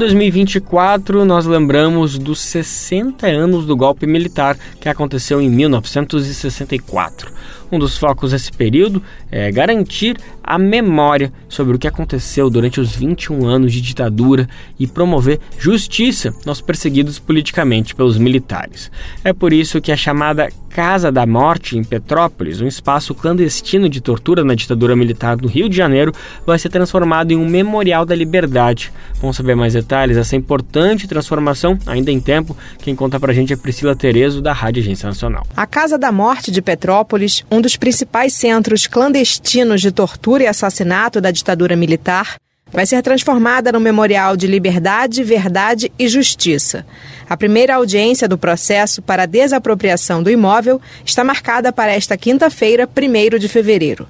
[0.00, 7.30] Em 2024, nós lembramos dos 60 anos do golpe militar que aconteceu em 1964.
[7.70, 10.16] Um dos focos desse período é garantir
[10.50, 14.48] a memória sobre o que aconteceu durante os 21 anos de ditadura
[14.80, 18.90] e promover justiça aos perseguidos politicamente pelos militares.
[19.22, 24.00] É por isso que a chamada Casa da Morte em Petrópolis, um espaço clandestino de
[24.00, 26.12] tortura na ditadura militar do Rio de Janeiro,
[26.46, 28.92] vai ser transformado em um memorial da liberdade.
[29.20, 32.56] Vamos saber mais detalhes dessa importante transformação, ainda em tempo.
[32.78, 35.44] Quem conta pra gente é Priscila Terezo, da Rádio Agência Nacional.
[35.56, 41.20] A Casa da Morte de Petrópolis, um dos principais centros clandestinos de tortura e assassinato
[41.20, 42.36] da ditadura militar,
[42.72, 46.86] vai ser transformada no Memorial de Liberdade, Verdade e Justiça.
[47.28, 52.88] A primeira audiência do processo para a desapropriação do imóvel está marcada para esta quinta-feira,
[52.88, 54.06] 1 de fevereiro.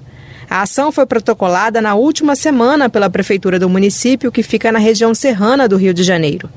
[0.49, 5.13] A ação foi protocolada na última semana pela Prefeitura do município, que fica na região
[5.15, 6.49] serrana do Rio de Janeiro.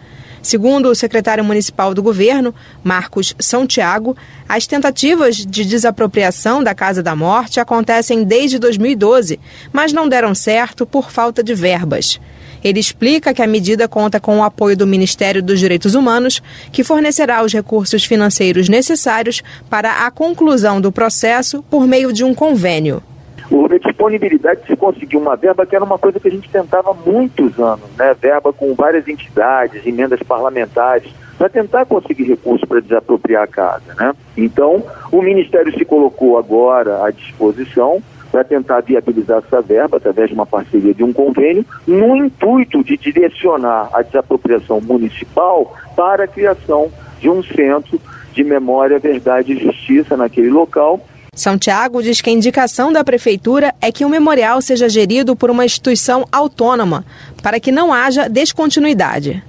[0.44, 4.14] Segundo o secretário municipal do governo, Marcos São Tiago,
[4.46, 9.40] as tentativas de desapropriação da Casa da Morte acontecem desde 2012,
[9.72, 12.20] mas não deram certo por falta de verbas.
[12.62, 16.84] Ele explica que a medida conta com o apoio do Ministério dos Direitos Humanos, que
[16.84, 23.02] fornecerá os recursos financeiros necessários para a conclusão do processo por meio de um convênio
[23.50, 26.48] houve a disponibilidade de se conseguir uma verba que era uma coisa que a gente
[26.48, 28.14] tentava há muitos anos, né?
[28.20, 34.14] Verba com várias entidades, emendas parlamentares, para tentar conseguir recursos para desapropriar a casa, né?
[34.36, 40.34] Então, o Ministério se colocou agora à disposição para tentar viabilizar essa verba através de
[40.34, 46.90] uma parceria de um convênio, no intuito de direcionar a desapropriação municipal para a criação
[47.20, 48.00] de um centro
[48.32, 51.00] de memória, verdade e justiça naquele local
[51.34, 55.50] são Tiago diz que a indicação da prefeitura é que o memorial seja gerido por
[55.50, 57.04] uma instituição autônoma,
[57.42, 59.42] para que não haja descontinuidade.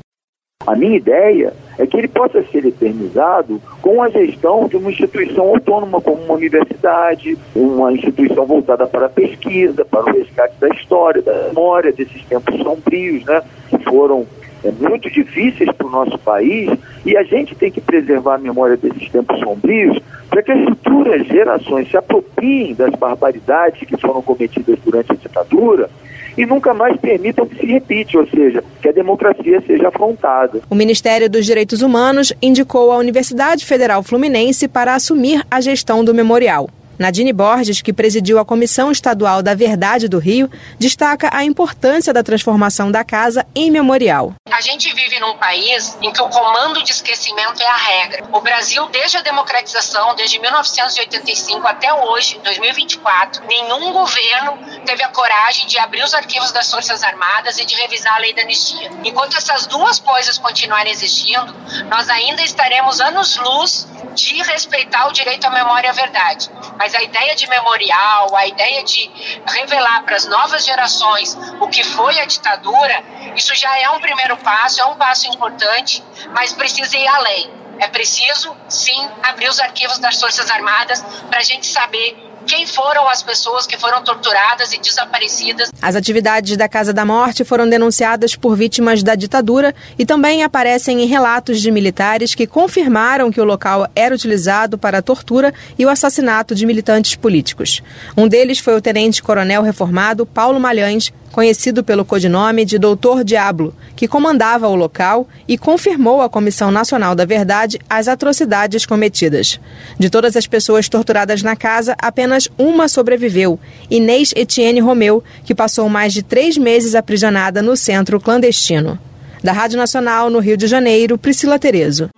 [0.65, 5.49] A minha ideia é que ele possa ser eternizado com a gestão de uma instituição
[5.49, 11.21] autônoma como uma universidade, uma instituição voltada para a pesquisa, para o resgate da história,
[11.21, 14.25] da memória desses tempos sombrios, né, que foram
[14.65, 16.69] é, muito difíceis para o nosso país,
[17.05, 19.99] e a gente tem que preservar a memória desses tempos sombrios
[20.29, 25.89] para que as futuras gerações se apropriem das barbaridades que foram cometidas durante a ditadura
[26.37, 30.61] e nunca mais permitam que se repita, ou seja, que a democracia seja afrontada.
[30.69, 36.13] O Ministério dos Direitos Humanos indicou a Universidade Federal Fluminense para assumir a gestão do
[36.13, 36.69] memorial.
[36.97, 42.23] Nadine Borges, que presidiu a Comissão Estadual da Verdade do Rio, destaca a importância da
[42.23, 44.33] transformação da casa em memorial.
[44.49, 48.23] A gente vive num país em que o comando de esquecimento é a regra.
[48.31, 55.67] O Brasil, desde a democratização, desde 1985 até hoje, 2024, nenhum governo teve a coragem
[55.67, 58.89] de abrir os arquivos das Forças Armadas e de revisar a lei da anistia.
[59.03, 61.53] Enquanto essas duas coisas continuarem existindo,
[61.89, 66.49] nós ainda estaremos anos-luz de respeitar o direito à memória e à verdade.
[66.85, 69.09] Mas a ideia de memorial, a ideia de
[69.47, 73.03] revelar para as novas gerações o que foi a ditadura,
[73.35, 77.51] isso já é um primeiro passo, é um passo importante, mas precisa ir além.
[77.79, 83.07] É preciso, sim, abrir os arquivos das Forças Armadas para a gente saber quem foram
[83.09, 85.71] as pessoas que foram torturadas e desaparecidas.
[85.81, 91.01] As atividades da Casa da Morte foram denunciadas por vítimas da ditadura e também aparecem
[91.01, 95.85] em relatos de militares que confirmaram que o local era utilizado para a tortura e
[95.85, 97.81] o assassinato de militantes políticos.
[98.15, 104.07] Um deles foi o tenente-coronel reformado Paulo Malhães, conhecido pelo codinome de Doutor Diablo, que
[104.07, 109.59] comandava o local e confirmou à Comissão Nacional da Verdade as atrocidades cometidas.
[109.99, 113.59] De todas as pessoas torturadas na casa, apenas uma sobreviveu,
[113.91, 118.97] Inês Etienne Romeu, que passou mais de três meses aprisionada no centro clandestino.
[119.43, 122.09] Da Rádio Nacional, no Rio de Janeiro, Priscila Terezo.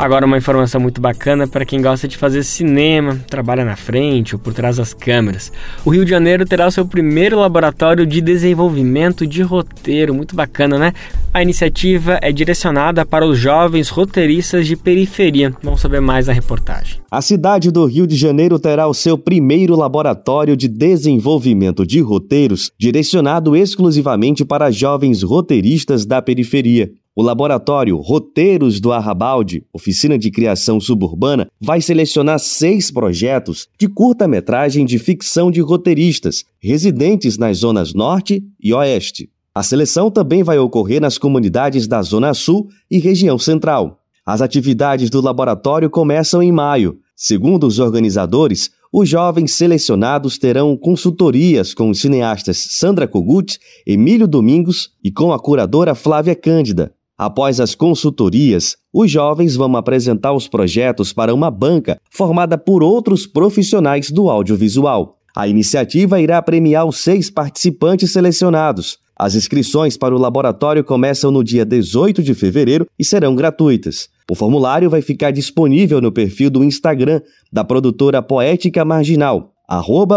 [0.00, 4.38] Agora uma informação muito bacana para quem gosta de fazer cinema, trabalha na frente ou
[4.38, 5.52] por trás das câmeras.
[5.84, 10.78] O Rio de Janeiro terá o seu primeiro laboratório de desenvolvimento de roteiro, muito bacana,
[10.78, 10.94] né?
[11.34, 15.52] A iniciativa é direcionada para os jovens roteiristas de periferia.
[15.62, 16.98] Vamos saber mais na reportagem.
[17.10, 22.70] A cidade do Rio de Janeiro terá o seu primeiro laboratório de desenvolvimento de roteiros,
[22.80, 26.90] direcionado exclusivamente para jovens roteiristas da periferia.
[27.14, 34.86] O laboratório Roteiros do Arrabalde, oficina de criação suburbana, vai selecionar seis projetos de curta-metragem
[34.86, 39.28] de ficção de roteiristas residentes nas zonas norte e oeste.
[39.52, 43.98] A seleção também vai ocorrer nas comunidades da Zona Sul e região central.
[44.24, 47.00] As atividades do laboratório começam em maio.
[47.16, 54.90] Segundo os organizadores, os jovens selecionados terão consultorias com os cineastas Sandra Kogut, Emílio Domingos
[55.02, 56.94] e com a curadora Flávia Cândida.
[57.20, 63.26] Após as consultorias, os jovens vão apresentar os projetos para uma banca formada por outros
[63.26, 65.18] profissionais do audiovisual.
[65.36, 68.96] A iniciativa irá premiar os seis participantes selecionados.
[69.14, 74.08] As inscrições para o laboratório começam no dia 18 de fevereiro e serão gratuitas.
[74.30, 77.20] O formulário vai ficar disponível no perfil do Instagram
[77.52, 79.52] da produtora Poética Marginal,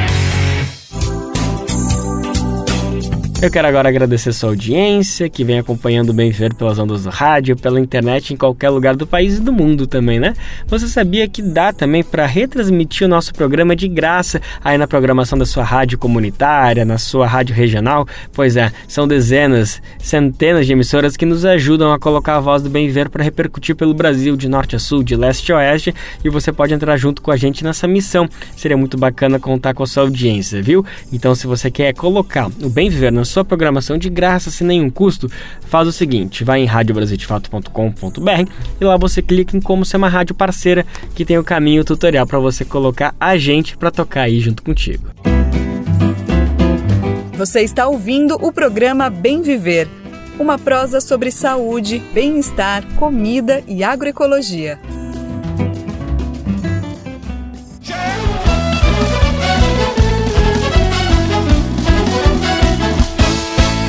[3.41, 7.09] Eu quero agora agradecer sua audiência, que vem acompanhando o Bem Viver pelas ondas do
[7.09, 10.35] rádio, pela internet em qualquer lugar do país e do mundo também, né?
[10.67, 15.39] Você sabia que dá também para retransmitir o nosso programa de graça aí na programação
[15.39, 18.07] da sua rádio comunitária, na sua rádio regional?
[18.31, 22.69] Pois é, são dezenas, centenas de emissoras que nos ajudam a colocar a voz do
[22.69, 26.29] Bem Viver para repercutir pelo Brasil, de norte a sul, de leste a oeste, e
[26.29, 28.29] você pode entrar junto com a gente nessa missão.
[28.55, 30.85] Seria muito bacana contar com a sua audiência, viu?
[31.11, 34.89] Então, se você quer colocar o Bem Viver na sua programação de graça, sem nenhum
[34.89, 35.29] custo,
[35.61, 40.35] faz o seguinte: vai em radiobrasildefato.com.br e lá você clica em como ser uma rádio
[40.35, 44.61] parceira, que tem o caminho tutorial para você colocar a gente para tocar aí junto
[44.61, 45.07] contigo.
[47.37, 49.87] Você está ouvindo o programa Bem Viver,
[50.37, 54.79] uma prosa sobre saúde, bem-estar, comida e agroecologia.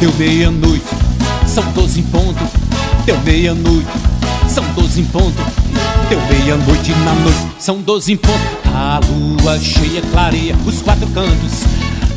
[0.03, 0.85] Deu meia-noite,
[1.47, 2.41] são doze em ponto.
[3.07, 3.87] Deu meia-noite,
[4.49, 5.41] são doze em ponto.
[6.09, 8.41] Deu meia-noite na noite, são doze em ponto.
[8.75, 11.63] A lua cheia clareia os quatro cantos.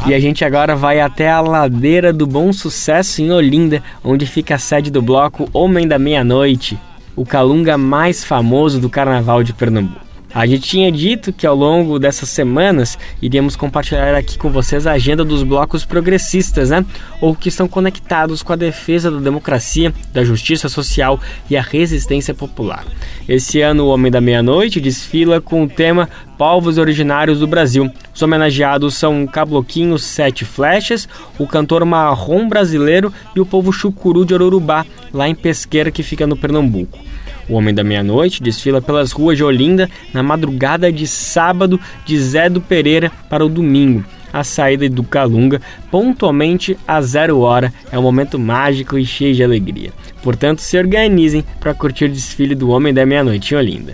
[0.07, 4.55] E a gente agora vai até a ladeira do Bom Sucesso em Olinda, onde fica
[4.55, 6.79] a sede do bloco Homem da Meia-Noite,
[7.15, 10.05] o calunga mais famoso do Carnaval de Pernambuco.
[10.36, 14.91] A gente tinha dito que ao longo dessas semanas iríamos compartilhar aqui com vocês a
[14.91, 16.86] agenda dos blocos progressistas, né?
[17.21, 22.33] Ou que estão conectados com a defesa da democracia, da justiça social e a resistência
[22.33, 22.83] popular.
[23.29, 27.89] Esse ano, o Homem da Meia-Noite desfila com o tema Povos Originários do Brasil.
[28.13, 31.07] Os homenageados são Cabloquinho Sete Flechas,
[31.39, 36.27] o cantor marrom brasileiro e o povo chucuru de Ororubá, lá em Pesqueira, que fica
[36.27, 36.99] no Pernambuco.
[37.48, 42.50] O Homem da Meia-Noite desfila pelas ruas de Olinda na madrugada de sábado de Zé
[42.50, 44.04] do Pereira para o domingo.
[44.34, 49.43] A saída do Calunga, pontualmente a zero hora, é um momento mágico e cheio de
[49.43, 49.91] alegria.
[50.22, 53.93] Portanto, se organizem para curtir o desfile do Homem da Meia-Noite em Olinda.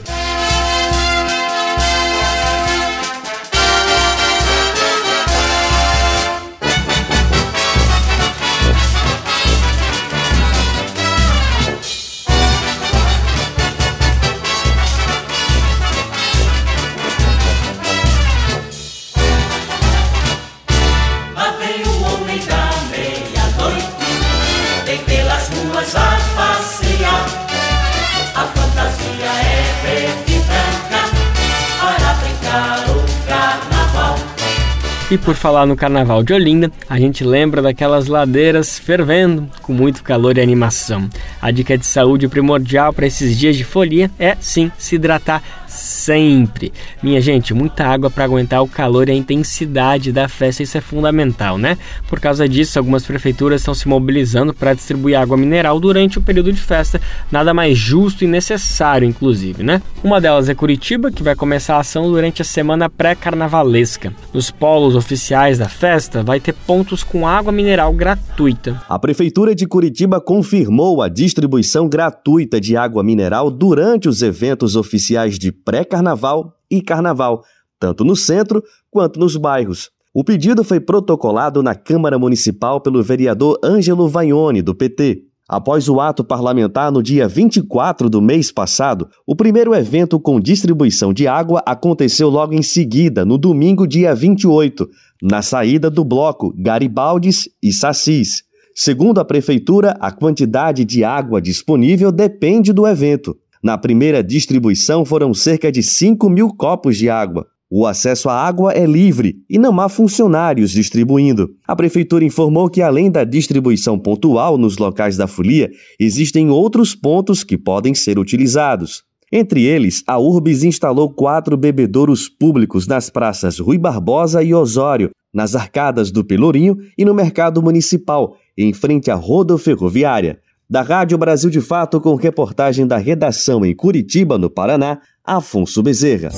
[35.12, 40.02] E por falar no Carnaval de Olinda, a gente lembra daquelas ladeiras fervendo, com muito
[40.02, 41.10] calor e animação.
[41.42, 46.72] A dica de saúde primordial para esses dias de folia é, sim, se hidratar sempre.
[47.02, 50.82] Minha gente, muita água para aguentar o calor e a intensidade da festa, isso é
[50.82, 51.78] fundamental, né?
[52.08, 56.52] Por causa disso, algumas prefeituras estão se mobilizando para distribuir água mineral durante o período
[56.52, 57.02] de festa,
[57.32, 59.82] nada mais justo e necessário, inclusive, né?
[60.04, 64.14] Uma delas é Curitiba, que vai começar a ação durante a semana pré-carnavalesca.
[64.34, 68.82] Nos polos oficiais da festa, vai ter pontos com água mineral gratuita.
[68.90, 75.38] A Prefeitura de Curitiba confirmou a distribuição gratuita de água mineral durante os eventos oficiais
[75.38, 77.44] de pré-carnaval e carnaval,
[77.80, 79.90] tanto no centro quanto nos bairros.
[80.14, 85.24] O pedido foi protocolado na Câmara Municipal pelo vereador Ângelo Vagnoni, do PT.
[85.48, 91.14] Após o ato parlamentar no dia 24 do mês passado, o primeiro evento com distribuição
[91.14, 94.88] de água aconteceu logo em seguida, no domingo, dia 28,
[95.22, 98.44] na saída do bloco Garibaldes e Sassis.
[98.74, 103.38] Segundo a Prefeitura, a quantidade de água disponível depende do evento.
[103.64, 107.46] Na primeira distribuição foram cerca de 5 mil copos de água.
[107.70, 111.52] O acesso à água é livre e não há funcionários distribuindo.
[111.66, 117.44] A Prefeitura informou que, além da distribuição pontual nos locais da folia, existem outros pontos
[117.44, 119.04] que podem ser utilizados.
[119.32, 125.56] Entre eles, a Urbis instalou quatro bebedouros públicos nas praças Rui Barbosa e Osório, nas
[125.56, 130.40] arcadas do Pelourinho e no Mercado Municipal, em frente à rodoferroviária.
[130.72, 136.30] Da Rádio Brasil de Fato, com reportagem da redação em Curitiba, no Paraná, Afonso Bezerra.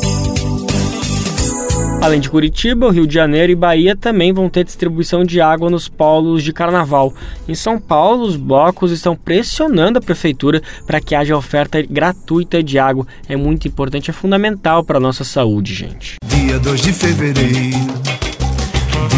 [2.02, 5.70] Além de Curitiba, o Rio de Janeiro e Bahia também vão ter distribuição de água
[5.70, 7.14] nos polos de carnaval.
[7.48, 12.80] Em São Paulo, os blocos estão pressionando a prefeitura para que haja oferta gratuita de
[12.80, 13.06] água.
[13.30, 16.16] É muito importante, é fundamental para a nossa saúde, gente.
[16.26, 17.78] Dia 2 de fevereiro,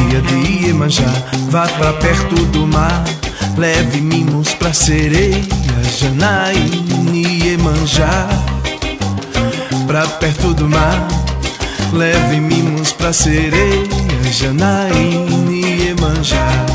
[0.10, 1.08] dia de Iemanjá,
[1.50, 3.06] vá pra perto do mar,
[3.58, 5.42] leve mimos pra sereia,
[5.98, 8.28] Janaína e Iemanjá,
[9.88, 11.08] pra perto do mar.
[11.94, 13.88] Leve mimos pra sereia,
[14.32, 16.66] Janaína e Iemanjá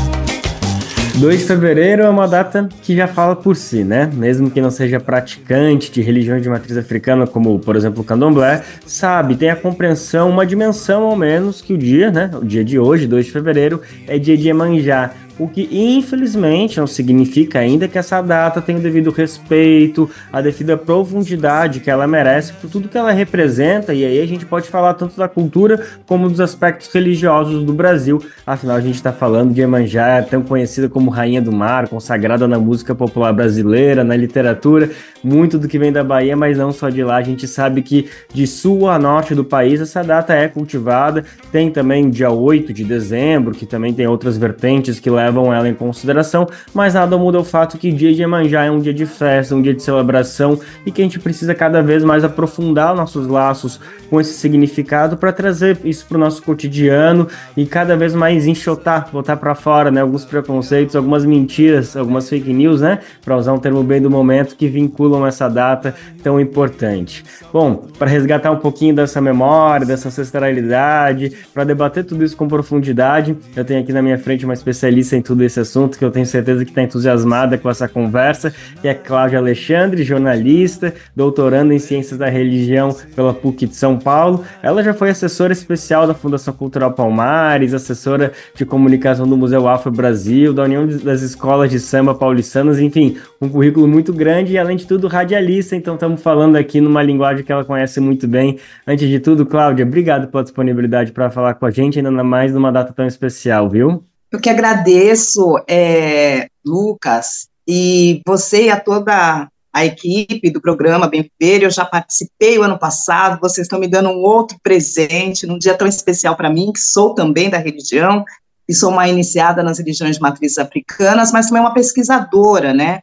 [1.21, 4.09] 2 de fevereiro é uma data que já fala por si, né?
[4.11, 8.63] Mesmo que não seja praticante de religiões de matriz africana, como por exemplo o candomblé,
[8.87, 12.31] sabe, tem a compreensão, uma dimensão ao menos que o dia, né?
[12.33, 15.11] O dia de hoje, 2 de fevereiro, é dia de Emanjá,
[15.41, 20.77] o que infelizmente não significa ainda que essa data tenha o devido respeito, a devida
[20.77, 24.93] profundidade que ela merece por tudo que ela representa, e aí a gente pode falar
[24.93, 29.61] tanto da cultura como dos aspectos religiosos do Brasil, afinal a gente está falando de
[29.61, 34.91] Emanjá, tão conhecida como Rainha do Mar, consagrada na música popular brasileira, na literatura,
[35.23, 38.07] muito do que vem da Bahia, mas não só de lá, a gente sabe que
[38.31, 42.83] de sul a norte do país essa data é cultivada, tem também dia 8 de
[42.83, 47.39] dezembro, que também tem outras vertentes que levam levam ela em consideração, mas nada muda
[47.39, 50.59] o fato que dia de Iemanjá é um dia de festa, um dia de celebração
[50.85, 53.79] e que a gente precisa cada vez mais aprofundar nossos laços
[54.09, 59.07] com esse significado para trazer isso para o nosso cotidiano e cada vez mais enxotar,
[59.11, 63.57] botar para fora, né, alguns preconceitos, algumas mentiras, algumas fake news, né, para usar um
[63.57, 67.23] termo bem do momento que vinculam essa data tão importante.
[67.53, 73.37] Bom, para resgatar um pouquinho dessa memória, dessa ancestralidade, para debater tudo isso com profundidade,
[73.55, 76.63] eu tenho aqui na minha frente uma especialista tudo esse assunto, que eu tenho certeza
[76.63, 82.29] que está entusiasmada com essa conversa, que é Cláudia Alexandre, jornalista, doutorando em Ciências da
[82.29, 84.43] Religião pela PUC de São Paulo.
[84.61, 89.91] Ela já foi assessora especial da Fundação Cultural Palmares, assessora de comunicação do Museu Afro
[89.91, 94.77] Brasil, da União das Escolas de Samba Paulistanas, enfim, um currículo muito grande e, além
[94.77, 95.75] de tudo, radialista.
[95.75, 98.57] Então, estamos falando aqui numa linguagem que ela conhece muito bem.
[98.87, 102.71] Antes de tudo, Cláudia, obrigado pela disponibilidade para falar com a gente, ainda mais numa
[102.71, 104.03] data tão especial, viu?
[104.31, 111.29] Eu que agradeço, é, Lucas, e você e a toda a equipe do programa Bem
[111.39, 115.57] Viver, eu já participei o ano passado, vocês estão me dando um outro presente, num
[115.57, 118.23] dia tão especial para mim, que sou também da religião,
[118.67, 123.01] e sou uma iniciada nas religiões de matrizes africanas, mas também uma pesquisadora, né?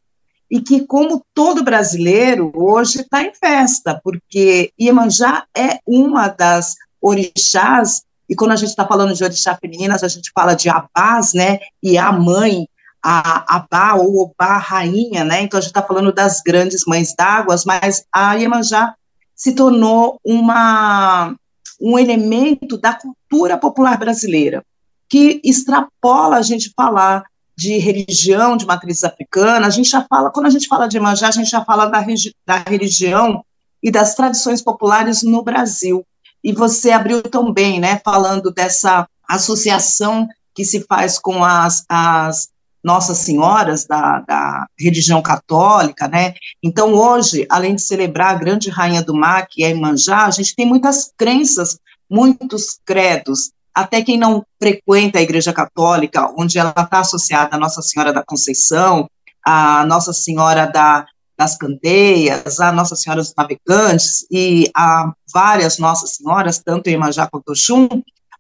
[0.51, 8.03] E que, como todo brasileiro, hoje está em festa, porque Iemanjá é uma das orixás
[8.29, 11.59] e quando a gente está falando de orixá femininas, a gente fala de Abás, né?
[11.83, 12.69] E a mãe,
[13.03, 15.43] a Abá ou Obá, rainha, né?
[15.43, 18.95] Então a gente está falando das grandes mães d'águas, mas a Iemanjá
[19.35, 21.35] se tornou uma,
[21.81, 24.65] um elemento da cultura popular brasileira,
[25.09, 27.25] que extrapola a gente falar
[27.57, 31.29] de religião de matrizes africanas, a gente já fala, quando a gente fala de Iemanjá,
[31.29, 32.05] a gente já fala da,
[32.47, 33.43] da religião
[33.83, 36.05] e das tradições populares no Brasil.
[36.43, 42.49] E você abriu também, né, falando dessa associação que se faz com as, as
[42.83, 46.35] Nossas Senhoras da, da religião católica, né?
[46.63, 50.55] Então, hoje, além de celebrar a grande rainha do mar, que é Imanjá, a gente
[50.55, 51.79] tem muitas crenças,
[52.09, 57.83] muitos credos, até quem não frequenta a Igreja Católica, onde ela está associada à Nossa
[57.83, 59.09] Senhora da Conceição,
[59.45, 61.07] a Nossa Senhora da
[61.39, 67.29] das Candeias, a Nossa Senhora dos Navegantes e a várias Nossas Senhoras, tanto em Imajá
[67.29, 67.89] quanto Oxum,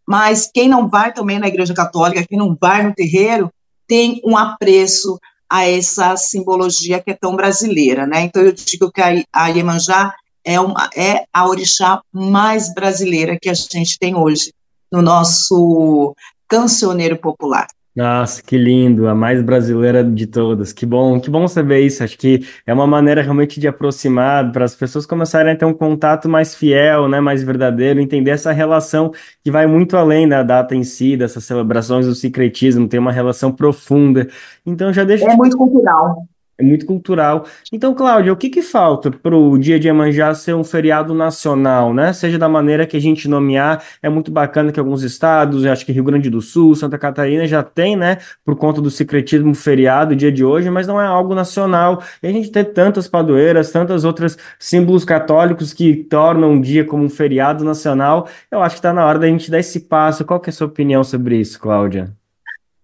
[0.07, 3.53] mas quem não vai também na Igreja Católica, quem não vai no terreiro,
[3.87, 5.19] tem um apreço
[5.49, 8.23] a essa simbologia que é tão brasileira, né?
[8.23, 13.49] Então eu digo que a, a Iemanjá é, uma, é a orixá mais brasileira que
[13.49, 14.53] a gente tem hoje
[14.91, 16.15] no nosso
[16.49, 17.67] cancioneiro popular.
[17.95, 20.73] Nossa, que lindo, a mais brasileira de todas.
[20.73, 22.05] Que bom, que bom saber isso.
[22.05, 25.75] Acho que é uma maneira realmente de aproximar, para as pessoas começarem a ter um
[25.75, 29.11] contato mais fiel, né, mais verdadeiro, entender essa relação
[29.43, 33.51] que vai muito além da data em si, dessas celebrações do secretismo, tem uma relação
[33.51, 34.29] profunda.
[34.65, 35.29] Então já deixa.
[35.29, 36.25] É muito cultural.
[36.61, 37.47] É muito cultural.
[37.73, 41.95] Então, Cláudia, o que que falta para o Dia de Iemanjá ser um feriado nacional,
[41.95, 42.13] né?
[42.13, 45.93] Seja da maneira que a gente nomear, é muito bacana que alguns estados, acho que
[45.93, 50.33] Rio Grande do Sul, Santa Catarina já tem, né, por conta do secretismo feriado dia
[50.33, 52.03] de hoje, mas não é algo nacional.
[52.21, 57.05] E a gente tem tantas padroeiras, tantas outras símbolos católicos que tornam um dia como
[57.05, 58.29] um feriado nacional.
[58.51, 60.25] Eu acho que está na hora da gente dar esse passo.
[60.25, 62.18] Qual que é a sua opinião sobre isso, Cláudia?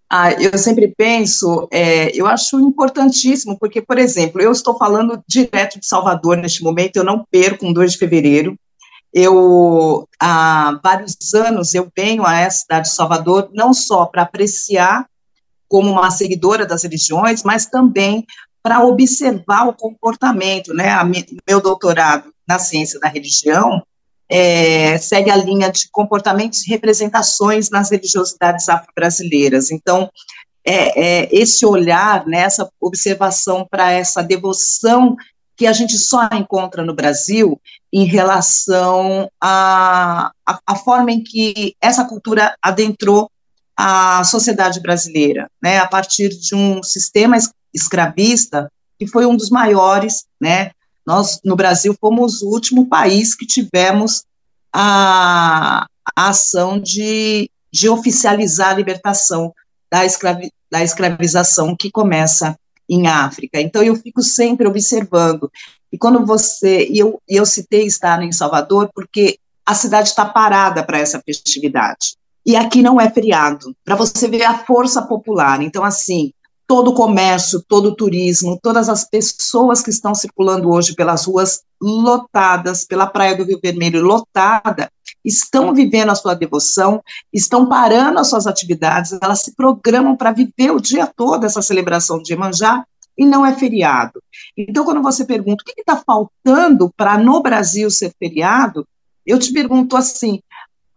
[0.09, 5.81] Ah, eu sempre penso, é, eu acho importantíssimo, porque, por exemplo, eu estou falando direto
[5.81, 8.57] de Salvador neste momento, eu não perco um 2 de fevereiro.
[9.13, 15.07] Eu, há vários anos, eu venho a essa cidade de Salvador, não só para apreciar
[15.69, 18.25] como uma seguidora das religiões, mas também
[18.63, 20.91] para observar o comportamento, né?
[20.91, 23.83] A, meu doutorado na ciência da religião
[24.29, 29.71] é, segue a linha de comportamentos e representações nas religiosidades afro-brasileiras.
[29.71, 30.11] Então,
[30.65, 35.15] é, é, esse olhar, né, essa observação para essa devoção
[35.57, 37.61] que a gente só encontra no Brasil
[37.93, 43.31] em relação à a, a, forma em que essa cultura adentrou
[43.77, 47.37] a sociedade brasileira, né, a partir de um sistema
[47.73, 50.71] escravista que foi um dos maiores, né,
[51.07, 54.25] nós no Brasil fomos o último país que tivemos
[54.73, 55.87] a,
[56.17, 59.53] a ação de, de oficializar a libertação
[59.91, 63.61] da, escravi, da escravização que começa em África.
[63.61, 65.51] Então eu fico sempre observando.
[65.93, 70.83] E quando você, e eu, eu citei estar em Salvador porque a cidade está parada
[70.85, 72.17] para essa festividade.
[72.45, 75.63] E aqui não é feriado, para você ver a força popular.
[75.63, 76.33] Então, assim,
[76.75, 81.63] todo o comércio, todo o turismo, todas as pessoas que estão circulando hoje pelas ruas
[81.81, 84.91] lotadas, pela Praia do Rio Vermelho lotada,
[85.25, 87.01] estão vivendo a sua devoção,
[87.33, 92.21] estão parando as suas atividades, elas se programam para viver o dia todo essa celebração
[92.21, 92.85] de Iemanjá
[93.17, 94.21] e não é feriado.
[94.59, 98.85] Então, quando você pergunta o que está faltando para no Brasil ser feriado,
[99.25, 100.41] eu te pergunto assim: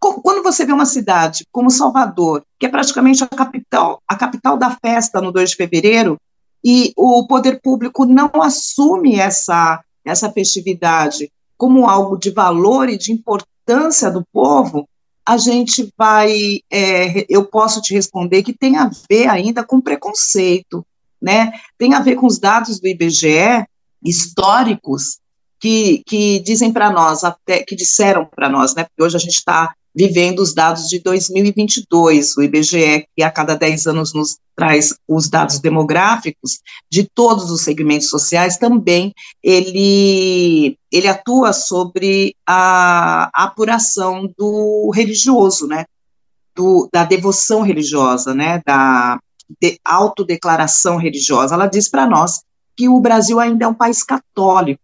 [0.00, 4.70] quando você vê uma cidade como Salvador, que é praticamente a capital, a capital da
[4.70, 6.16] festa no 2 de fevereiro,
[6.64, 13.12] e o poder público não assume essa, essa festividade como algo de valor e de
[13.12, 14.88] importância do povo,
[15.26, 20.86] a gente vai, é, eu posso te responder que tem a ver ainda com preconceito,
[21.20, 21.52] né?
[21.76, 23.66] Tem a ver com os dados do IBGE
[24.02, 25.18] históricos
[25.60, 28.84] que, que dizem para nós, até que disseram para nós, né?
[28.84, 32.36] Porque hoje a gente está vivendo os dados de 2022.
[32.36, 37.62] O IBGE, que a cada 10 anos nos traz os dados demográficos de todos os
[37.62, 45.84] segmentos sociais, também ele, ele atua sobre a, apuração do religioso, né?
[46.54, 48.62] Do, da devoção religiosa, né?
[48.64, 49.18] Da
[49.60, 51.54] de autodeclaração religiosa.
[51.54, 52.42] Ela diz para nós
[52.76, 54.82] que o Brasil ainda é um país católico,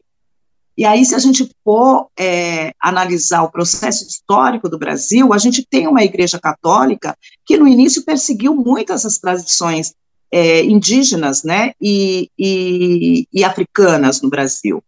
[0.76, 5.64] e aí, se a gente for é, analisar o processo histórico do Brasil, a gente
[5.64, 7.16] tem uma igreja católica
[7.46, 9.94] que no início perseguiu muito essas tradições
[10.32, 14.82] é, indígenas né, e, e, e, africanas no Brasil.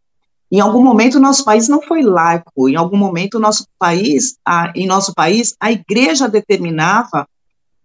[0.51, 4.73] Em algum momento, o nosso país não foi laico, em algum momento, nosso país, a,
[4.75, 7.29] em nosso país, a igreja determinava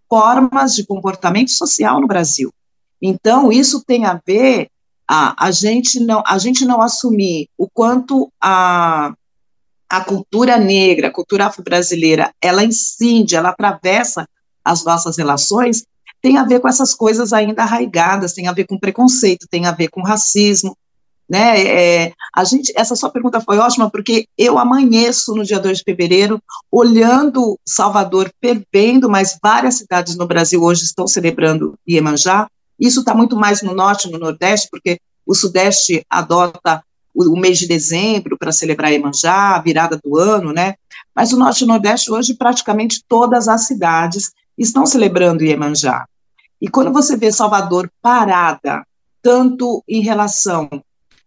[0.08, 2.52] formas de comportamento social no Brasil.
[3.00, 4.68] Então, isso tem a ver
[5.14, 9.12] a, a, gente não, a gente não assumir o quanto a,
[9.86, 14.26] a cultura negra, a cultura afro-brasileira, ela incide, ela atravessa
[14.64, 15.84] as nossas relações,
[16.22, 19.72] tem a ver com essas coisas ainda arraigadas, tem a ver com preconceito, tem a
[19.72, 20.74] ver com racismo,
[21.28, 25.78] né, é, a gente, essa sua pergunta foi ótima, porque eu amanheço no dia 2
[25.78, 32.48] de fevereiro, olhando Salvador fervendo, mas várias cidades no Brasil hoje estão celebrando Iemanjá,
[32.82, 36.82] isso está muito mais no norte, no nordeste, porque o sudeste adota
[37.14, 40.74] o, mês de dezembro para celebrar Iemanjá, a virada do ano, né?
[41.14, 46.06] Mas o norte e o nordeste hoje praticamente todas as cidades estão celebrando Iemanjá.
[46.60, 48.84] E quando você vê Salvador parada,
[49.22, 50.68] tanto em relação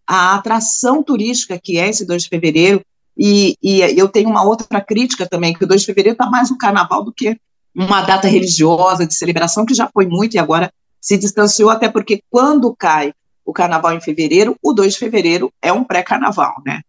[0.05, 2.81] à atração turística que é esse 2 de fevereiro,
[3.17, 6.51] e, e eu tenho uma outra crítica também, que o 2 de fevereiro está mais
[6.51, 7.39] um carnaval do que
[7.73, 10.69] uma data religiosa de celebração, que já foi muito e agora
[11.05, 13.13] se distanciou, até porque quando cai
[13.45, 16.81] o carnaval em fevereiro, o 2 de fevereiro é um pré-carnaval, né?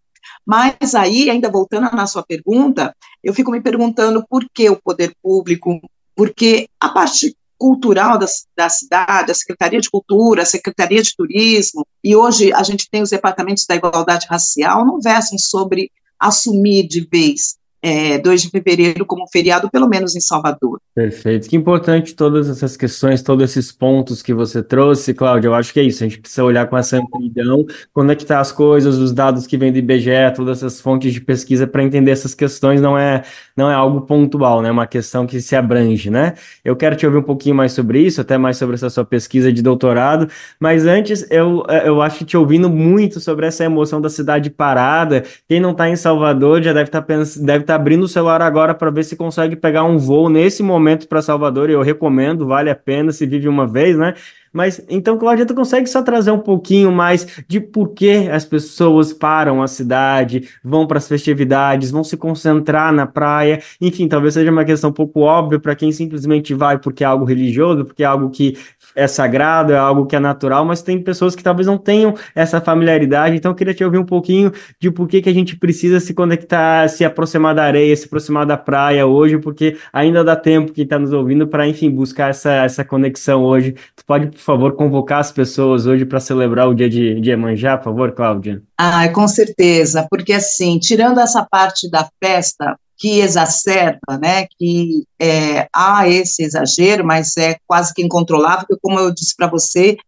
[0.45, 5.15] Mas aí, ainda voltando na sua pergunta, eu fico me perguntando por que o poder
[5.23, 5.79] público,
[6.15, 8.25] porque a parte cultural da,
[8.57, 13.03] da cidade, a Secretaria de Cultura, a Secretaria de Turismo, e hoje a gente tem
[13.03, 19.07] os departamentos da igualdade racial, não versam sobre assumir de vez é, 2 de fevereiro
[19.07, 20.81] como feriado, pelo menos em Salvador.
[20.93, 21.49] Perfeito.
[21.49, 25.47] Que importante todas essas questões, todos esses pontos que você trouxe, Cláudia.
[25.47, 26.03] Eu acho que é isso.
[26.03, 29.79] A gente precisa olhar com essa amplidão, conectar as coisas, os dados que vêm do
[29.79, 32.81] IBGE, todas essas fontes de pesquisa para entender essas questões.
[32.81, 33.23] Não é,
[33.57, 34.69] não é algo pontual, né?
[34.69, 36.35] É uma questão que se abrange, né?
[36.65, 39.53] Eu quero te ouvir um pouquinho mais sobre isso, até mais sobre essa sua pesquisa
[39.53, 40.29] de doutorado.
[40.59, 45.23] Mas antes, eu, eu acho que te ouvindo muito sobre essa emoção da cidade parada.
[45.49, 48.91] Quem não está em Salvador já deve estar tá estar abrindo o celular agora para
[48.91, 52.75] ver se consegue pegar um voo nesse momento para Salvador, e eu recomendo, vale a
[52.75, 54.15] pena se vive uma vez, né?
[54.57, 59.13] Mas então, Cláudia, tu consegue só trazer um pouquinho mais de por que as pessoas
[59.13, 63.61] param a cidade, vão para as festividades, vão se concentrar na praia.
[63.79, 67.27] Enfim, talvez seja uma questão um pouco óbvia para quem simplesmente vai porque é algo
[67.27, 68.57] religioso, porque é algo que
[68.95, 72.59] é sagrado, é algo que é natural, mas tem pessoas que talvez não tenham essa
[72.59, 73.37] familiaridade.
[73.37, 74.51] Então, eu queria te ouvir um pouquinho
[74.81, 78.47] de por que, que a gente precisa se conectar, se aproximar da areia, se aproximar
[78.47, 82.51] da praia hoje, porque ainda dá tempo quem está nos ouvindo para, enfim, buscar essa,
[82.65, 83.75] essa conexão hoje.
[83.95, 87.85] Tu pode, favor, convocar as pessoas hoje para celebrar o dia de, de Emanjá, por
[87.85, 88.63] favor, Cláudia?
[88.79, 95.69] Ah, com certeza, porque assim, tirando essa parte da festa, que exacerba, né, que é,
[95.75, 99.99] há esse exagero, mas é quase que incontrolável, porque como eu disse para você,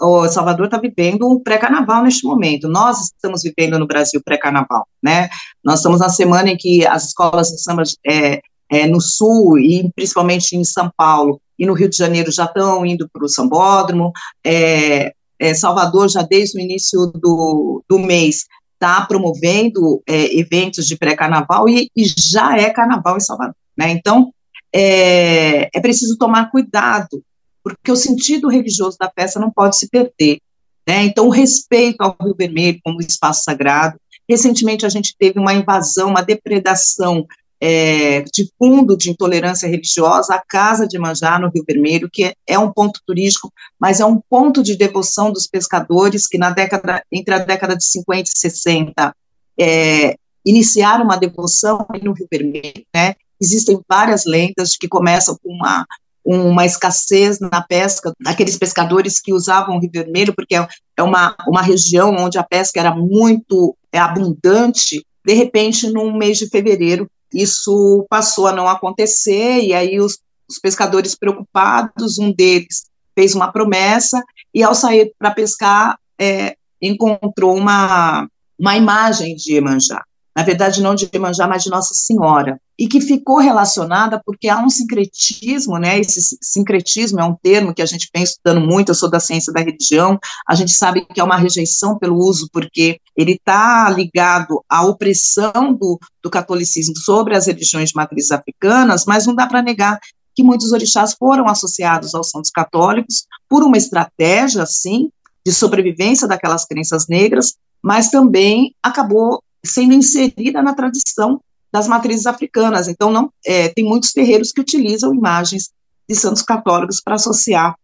[0.00, 2.68] o Salvador está vivendo um pré-carnaval neste momento.
[2.68, 5.28] Nós estamos vivendo no Brasil pré-carnaval, né?
[5.64, 8.40] Nós estamos na semana em que as escolas de samba é,
[8.70, 12.84] é, no Sul e principalmente em São Paulo e no Rio de Janeiro já estão
[12.84, 14.12] indo para o sambódromo.
[14.44, 18.44] É, é, Salvador já desde o início do, do mês
[18.74, 23.90] está promovendo é, eventos de pré-carnaval e, e, já é carnaval em Salvador, né?
[23.90, 24.32] Então
[24.72, 27.22] é, é preciso tomar cuidado
[27.62, 30.38] porque o sentido religioso da festa não pode se perder.
[30.86, 31.04] Né?
[31.04, 33.98] Então, o respeito ao Rio Vermelho como espaço sagrado.
[34.26, 37.26] Recentemente, a gente teve uma invasão, uma depredação
[37.60, 42.58] é, de fundo de intolerância religiosa, a Casa de Manjá, no Rio Vermelho, que é
[42.58, 47.34] um ponto turístico, mas é um ponto de devoção dos pescadores que na década, entre
[47.34, 49.16] a década de 50 e 60,
[49.60, 53.14] é, iniciaram uma devoção no Rio Vermelho, né?
[53.40, 55.86] Existem várias lendas que começam com uma
[56.30, 61.34] uma escassez na pesca, daqueles pescadores que usavam o Rio Vermelho, porque é, é uma,
[61.46, 67.08] uma região onde a pesca era muito é, abundante, de repente, no mês de fevereiro,
[67.32, 70.18] isso passou a não acontecer, e aí os,
[70.48, 74.22] os pescadores preocupados, um deles fez uma promessa,
[74.54, 80.04] e ao sair para pescar, é, encontrou uma, uma imagem de Iemanjá
[80.38, 84.64] na verdade não de Iemanjá, mas de Nossa Senhora, e que ficou relacionada porque há
[84.64, 88.94] um sincretismo, né, esse sincretismo é um termo que a gente vem estudando muito, eu
[88.94, 90.16] sou da ciência da religião,
[90.48, 95.74] a gente sabe que é uma rejeição pelo uso, porque ele está ligado à opressão
[95.74, 99.98] do, do catolicismo sobre as religiões de matrizes africanas, mas não dá para negar
[100.36, 105.10] que muitos orixás foram associados aos santos católicos por uma estratégia, sim,
[105.44, 111.40] de sobrevivência daquelas crenças negras, mas também acabou sendo inserida na tradição
[111.72, 112.88] das matrizes africanas.
[112.88, 115.70] Então, não é, tem muitos terreiros que utilizam imagens
[116.08, 117.74] de santos católicos para associar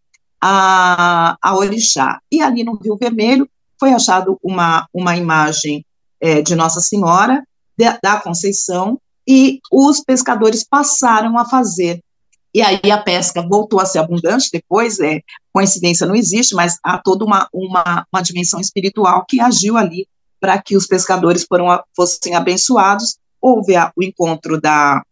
[0.41, 2.21] a, a orixá.
[2.31, 3.49] E ali no Rio Vermelho
[3.79, 5.85] foi achado uma, uma imagem
[6.21, 7.43] é, de Nossa Senhora
[7.77, 12.01] de, da Conceição e os pescadores passaram a fazer.
[12.55, 15.21] E aí a pesca voltou a ser abundante depois, é,
[15.53, 20.07] coincidência não existe, mas há toda uma, uma, uma dimensão espiritual que agiu ali
[20.45, 23.17] para que os pescadores foram, fossem abençoados.
[23.41, 25.03] Houve a, o encontro da,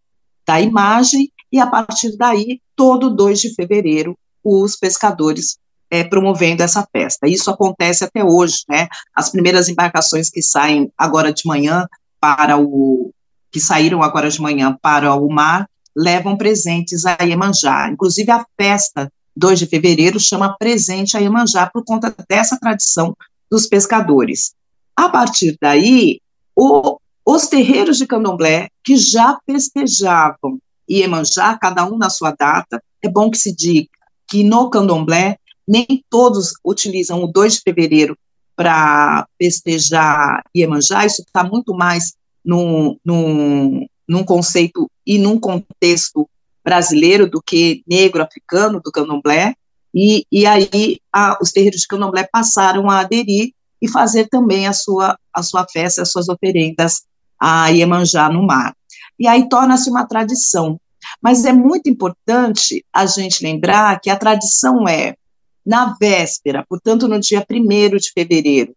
[0.47, 4.15] da imagem, e a partir daí, todo 2 de fevereiro,
[4.45, 5.57] os pescadores
[5.91, 7.27] é, promovendo essa festa.
[7.27, 8.89] Isso acontece até hoje, né?
[9.15, 11.89] As primeiras embarcações que saem agora de manhã
[12.21, 13.11] para o
[13.51, 15.67] que saíram agora de manhã para o mar
[15.97, 17.89] levam presentes a Iemanjá.
[17.91, 23.17] Inclusive a festa 2 de fevereiro chama presente a Iemanjá por conta dessa tradição
[23.51, 24.53] dos pescadores.
[24.97, 26.21] A partir daí,
[26.55, 33.09] o, os terreiros de candomblé, que já festejavam Iemanjá, cada um na sua data, é
[33.09, 33.89] bom que se diga
[34.29, 38.19] que no candomblé, nem todos utilizam o 2 de fevereiro
[38.57, 42.15] para festejar Iemanjá, isso está muito mais
[42.45, 46.29] num, num, num conceito e num contexto
[46.65, 49.55] brasileiro do que negro africano do candomblé,
[49.95, 53.53] e, e aí a, os terreiros de candomblé passaram a aderir
[53.83, 57.03] e fazer também a sua, a sua festa, as suas oferendas
[57.39, 58.73] a Iemanjá no mar.
[59.19, 60.81] E aí torna-se uma tradição.
[61.21, 65.17] Mas é muito importante a gente lembrar que a tradição é,
[65.67, 68.73] na véspera, portanto, no dia 1 de fevereiro,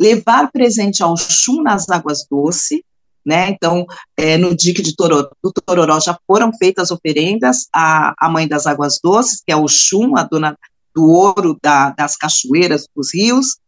[0.00, 2.80] levar presente ao Xum nas águas doces,
[3.24, 3.50] né?
[3.50, 3.84] Então,
[4.16, 8.66] é, no dique de Tororó, do Tororó já foram feitas oferendas à, à Mãe das
[8.66, 10.56] Águas Doces, que é o Xum, a dona
[10.94, 13.58] do ouro da, das cachoeiras, dos rios,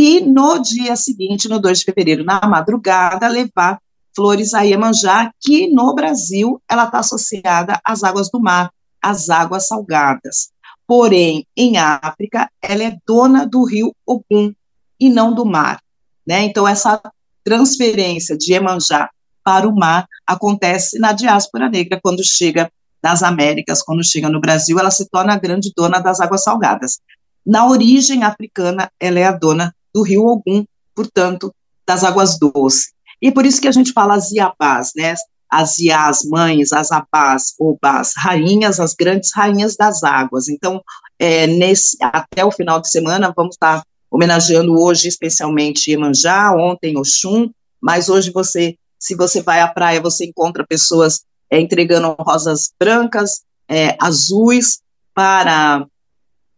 [0.00, 3.80] e no dia seguinte, no 2 de fevereiro, na madrugada, levar
[4.14, 8.70] flores a Iemanjá, que no Brasil ela está associada às águas do mar,
[9.02, 10.52] às águas salgadas.
[10.86, 14.54] Porém, em África, ela é dona do rio Ogum
[15.00, 15.80] e não do mar.
[16.24, 16.44] Né?
[16.44, 17.02] Então, essa
[17.42, 19.10] transferência de Iemanjá
[19.42, 22.70] para o mar acontece na diáspora negra, quando chega
[23.02, 27.00] das Américas, quando chega no Brasil, ela se torna a grande dona das águas salgadas.
[27.44, 31.52] Na origem africana, ela é a dona do rio Ogum, portanto,
[31.86, 32.92] das águas doces.
[33.20, 35.14] E por isso que a gente fala as Iabás, né?
[35.50, 40.48] As Iás, mães, as Abás, Obás, rainhas, as grandes rainhas das águas.
[40.48, 40.80] Então,
[41.18, 47.50] é, nesse, até o final de semana, vamos estar homenageando hoje especialmente Iemanjá, ontem Oxum,
[47.80, 53.40] mas hoje você, se você vai à praia, você encontra pessoas é, entregando rosas brancas,
[53.68, 54.80] é, azuis
[55.14, 55.86] para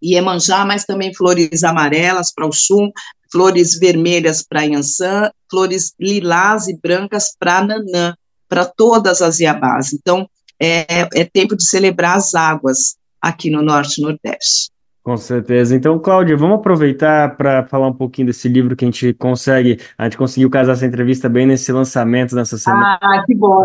[0.03, 2.91] Iemanjá, mas também flores amarelas para o Xum,
[3.31, 8.15] flores vermelhas para Yansan, flores lilás e brancas para Nanã.
[8.49, 9.93] para todas as Iabás.
[9.93, 10.29] Então,
[10.61, 14.71] é, é tempo de celebrar as águas aqui no Norte e Nordeste.
[15.03, 15.75] Com certeza.
[15.75, 20.05] Então, Cláudia, vamos aproveitar para falar um pouquinho desse livro que a gente consegue, a
[20.05, 22.99] gente conseguiu casar essa entrevista bem nesse lançamento nessa semana.
[23.01, 23.65] Ah, que bom.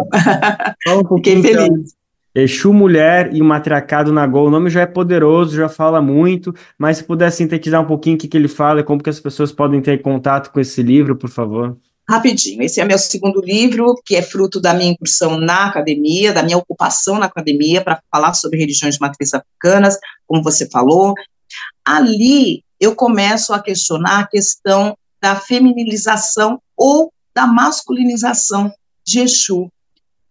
[0.86, 1.70] Fala um pouquinho, Fiquei feliz.
[1.70, 2.05] Então,
[2.36, 4.47] Exu Mulher e o Matriarcado na Gol.
[4.47, 8.19] O nome já é poderoso, já fala muito, mas se puder sintetizar um pouquinho o
[8.19, 11.15] que, que ele fala e como que as pessoas podem ter contato com esse livro,
[11.15, 11.77] por favor.
[12.07, 16.43] Rapidinho, esse é meu segundo livro, que é fruto da minha incursão na academia, da
[16.43, 21.13] minha ocupação na academia, para falar sobre religiões de matriz africanas, como você falou.
[21.83, 28.71] Ali eu começo a questionar a questão da feminilização ou da masculinização
[29.05, 29.71] de Exu,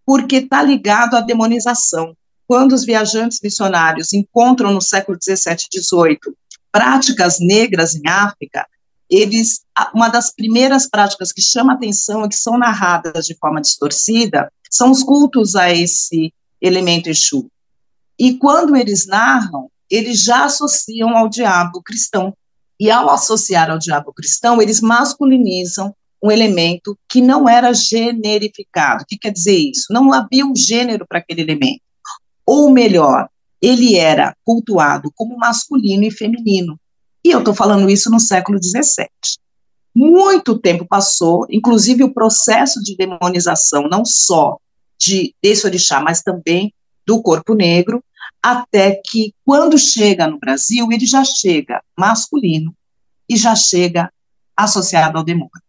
[0.06, 2.16] porque está ligado à demonização.
[2.46, 6.36] Quando os viajantes missionários encontram no século 17 e 18
[6.70, 8.66] práticas negras em África,
[9.08, 9.60] eles,
[9.94, 14.90] uma das primeiras práticas que chama atenção e que são narradas de forma distorcida são
[14.90, 17.48] os cultos a esse elemento Exu.
[18.18, 22.34] E quando eles narram, eles já associam ao diabo cristão.
[22.78, 25.94] E ao associar ao diabo cristão, eles masculinizam
[26.24, 29.02] um elemento que não era generificado.
[29.02, 29.92] O que quer dizer isso?
[29.92, 31.82] Não havia um gênero para aquele elemento.
[32.46, 33.28] Ou melhor,
[33.60, 36.80] ele era cultuado como masculino e feminino.
[37.22, 39.06] E eu estou falando isso no século XVII.
[39.94, 44.56] Muito tempo passou, inclusive o processo de demonização, não só
[44.98, 46.72] de, desse orixá, mas também
[47.06, 48.02] do corpo negro,
[48.42, 52.74] até que, quando chega no Brasil, ele já chega masculino
[53.28, 54.10] e já chega
[54.56, 55.63] associado ao demônio.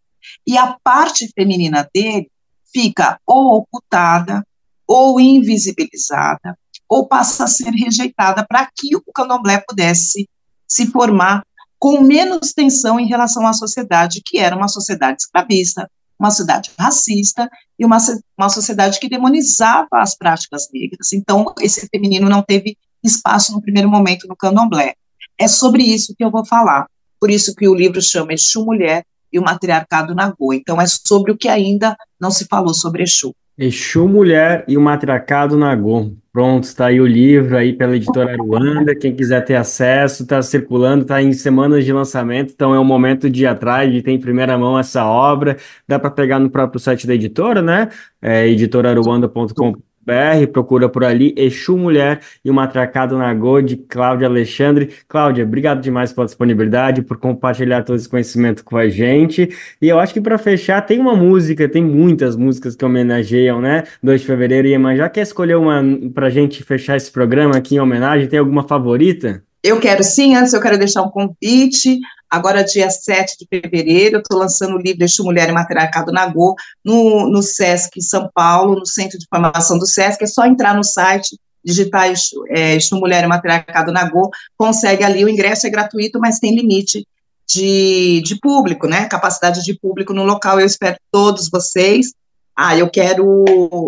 [0.46, 2.30] E a parte feminina dele
[2.72, 4.46] fica ou ocultada,
[4.86, 6.56] ou invisibilizada,
[6.88, 10.28] ou passa a ser rejeitada para que o candomblé pudesse
[10.68, 11.42] se formar
[11.78, 17.48] com menos tensão em relação à sociedade, que era uma sociedade escravista, uma sociedade racista
[17.78, 17.98] e uma,
[18.38, 21.12] uma sociedade que demonizava as práticas negras.
[21.12, 24.94] Então, esse feminino não teve espaço no primeiro momento no candomblé.
[25.38, 26.86] É sobre isso que eu vou falar.
[27.20, 29.04] Por isso que o livro chama Exu Mulher
[29.36, 30.52] e o Matriarcado Nagô.
[30.52, 33.34] Então, é sobre o que ainda não se falou sobre Exu.
[33.58, 36.12] Exu Mulher e o Matriarcado Nagô.
[36.32, 38.94] Pronto, está aí o livro aí pela editora Aruanda.
[38.94, 43.30] Quem quiser ter acesso, está circulando, está em semanas de lançamento, então é o momento
[43.30, 45.56] de ir atrás, de ter em primeira mão essa obra.
[45.88, 47.88] Dá para pegar no próprio site da editora, né?
[48.20, 49.74] É editoraruanda.com
[50.06, 54.90] BR, procura por ali, Exu Mulher e o Matracado na Go de Cláudia Alexandre.
[55.08, 59.48] Cláudia, obrigado demais pela disponibilidade, por compartilhar todo esse conhecimento com a gente.
[59.82, 63.84] E eu acho que para fechar, tem uma música, tem muitas músicas que homenageiam, né?
[64.02, 65.82] 2 de fevereiro, e já quer escolher uma
[66.14, 68.28] pra gente fechar esse programa aqui em homenagem?
[68.28, 69.42] Tem alguma favorita?
[69.62, 71.98] Eu quero sim, antes eu quero deixar um convite
[72.28, 76.54] Agora, dia 7 de fevereiro, eu estou lançando o livro Exu Mulher e Matriarcado Nagô
[76.84, 80.22] no, no SESC São Paulo, no Centro de Formação do SESC.
[80.22, 82.12] É só entrar no site, digitar
[82.48, 85.24] é, Exu Mulher e Matriarcado Nagô, consegue ali.
[85.24, 87.06] O ingresso é gratuito, mas tem limite
[87.48, 89.06] de, de público, né?
[89.06, 90.58] Capacidade de público no local.
[90.58, 92.12] Eu espero todos vocês.
[92.56, 93.44] Ah, eu quero,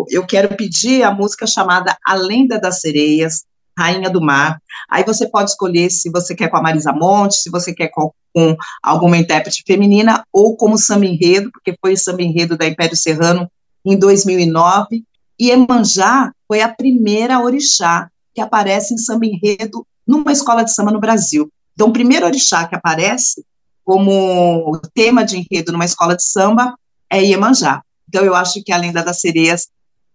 [0.09, 3.43] eu quero pedir a música chamada A Lenda das Sereias,
[3.77, 4.61] Rainha do Mar.
[4.89, 8.11] Aí você pode escolher se você quer com a Marisa Monte, se você quer com,
[8.33, 12.95] com alguma intérprete feminina, ou como samba enredo, porque foi o samba enredo da Império
[12.95, 13.49] Serrano
[13.85, 15.03] em 2009.
[15.39, 20.91] E Emanjá foi a primeira orixá que aparece em samba enredo numa escola de samba
[20.91, 21.49] no Brasil.
[21.73, 23.45] Então, o primeiro orixá que aparece
[23.85, 26.75] como tema de enredo numa escola de samba
[27.09, 27.81] é Iemanjá.
[28.07, 29.67] Então, eu acho que a Lenda das Sereias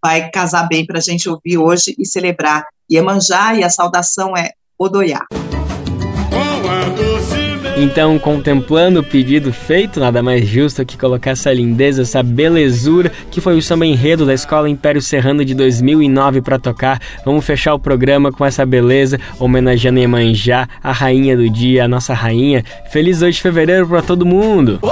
[0.03, 4.51] vai casar bem para a gente ouvir hoje e celebrar Iemanjá, e a saudação é
[4.77, 5.25] Odoiá.
[7.77, 13.41] Então, contemplando o pedido feito, nada mais justo que colocar essa lindeza, essa belezura que
[13.41, 17.01] foi o samba enredo da Escola Império Serrano de 2009 para tocar.
[17.25, 22.13] Vamos fechar o programa com essa beleza, homenageando Iemanjá, a rainha do dia, a nossa
[22.13, 22.63] rainha.
[22.91, 24.79] Feliz 2 de fevereiro para todo mundo!
[24.81, 24.85] E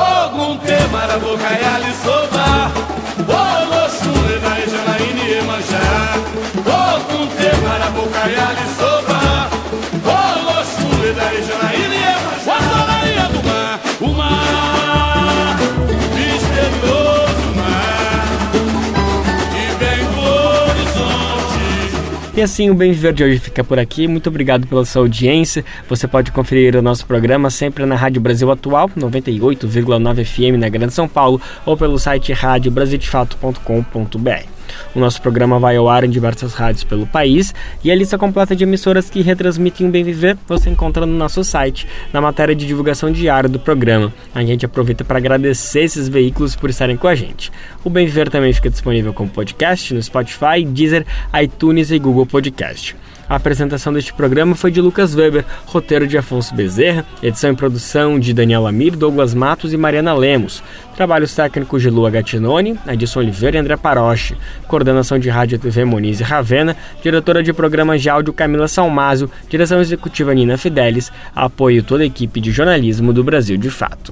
[22.44, 24.08] assim o Bem Viver de hoje fica por aqui.
[24.08, 25.66] Muito obrigado pela sua audiência.
[25.90, 30.94] Você pode conferir o nosso programa sempre na Rádio Brasil Atual, 98,9 FM na Grande
[30.94, 34.53] São Paulo, ou pelo site radiobrasildefato.com.br.
[34.96, 38.56] O nosso programa vai ao ar em diversas rádios pelo país e a lista completa
[38.56, 42.66] de emissoras que retransmitem o Bem Viver você encontra no nosso site, na matéria de
[42.66, 44.14] divulgação diária do programa.
[44.34, 47.52] A gente aproveita para agradecer esses veículos por estarem com a gente.
[47.84, 51.06] O Bem Viver também fica disponível como podcast no Spotify, Deezer,
[51.42, 52.96] iTunes e Google Podcast.
[53.34, 58.20] A apresentação deste programa foi de Lucas Weber, roteiro de Afonso Bezerra, edição e produção
[58.20, 60.62] de Daniel Amir, Douglas Matos e Mariana Lemos.
[60.96, 64.38] Trabalhos técnicos de Lua Gattinoni, Edson Oliveira e André Paroche.
[64.68, 69.82] Coordenação de Rádio TV Moniz e Ravena, diretora de programas de áudio Camila Salmazo, direção
[69.82, 74.12] executiva Nina Fidelis, apoio toda a equipe de jornalismo do Brasil de Fato.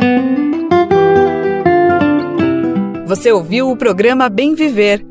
[3.05, 5.10] Você ouviu o programa Bem Viver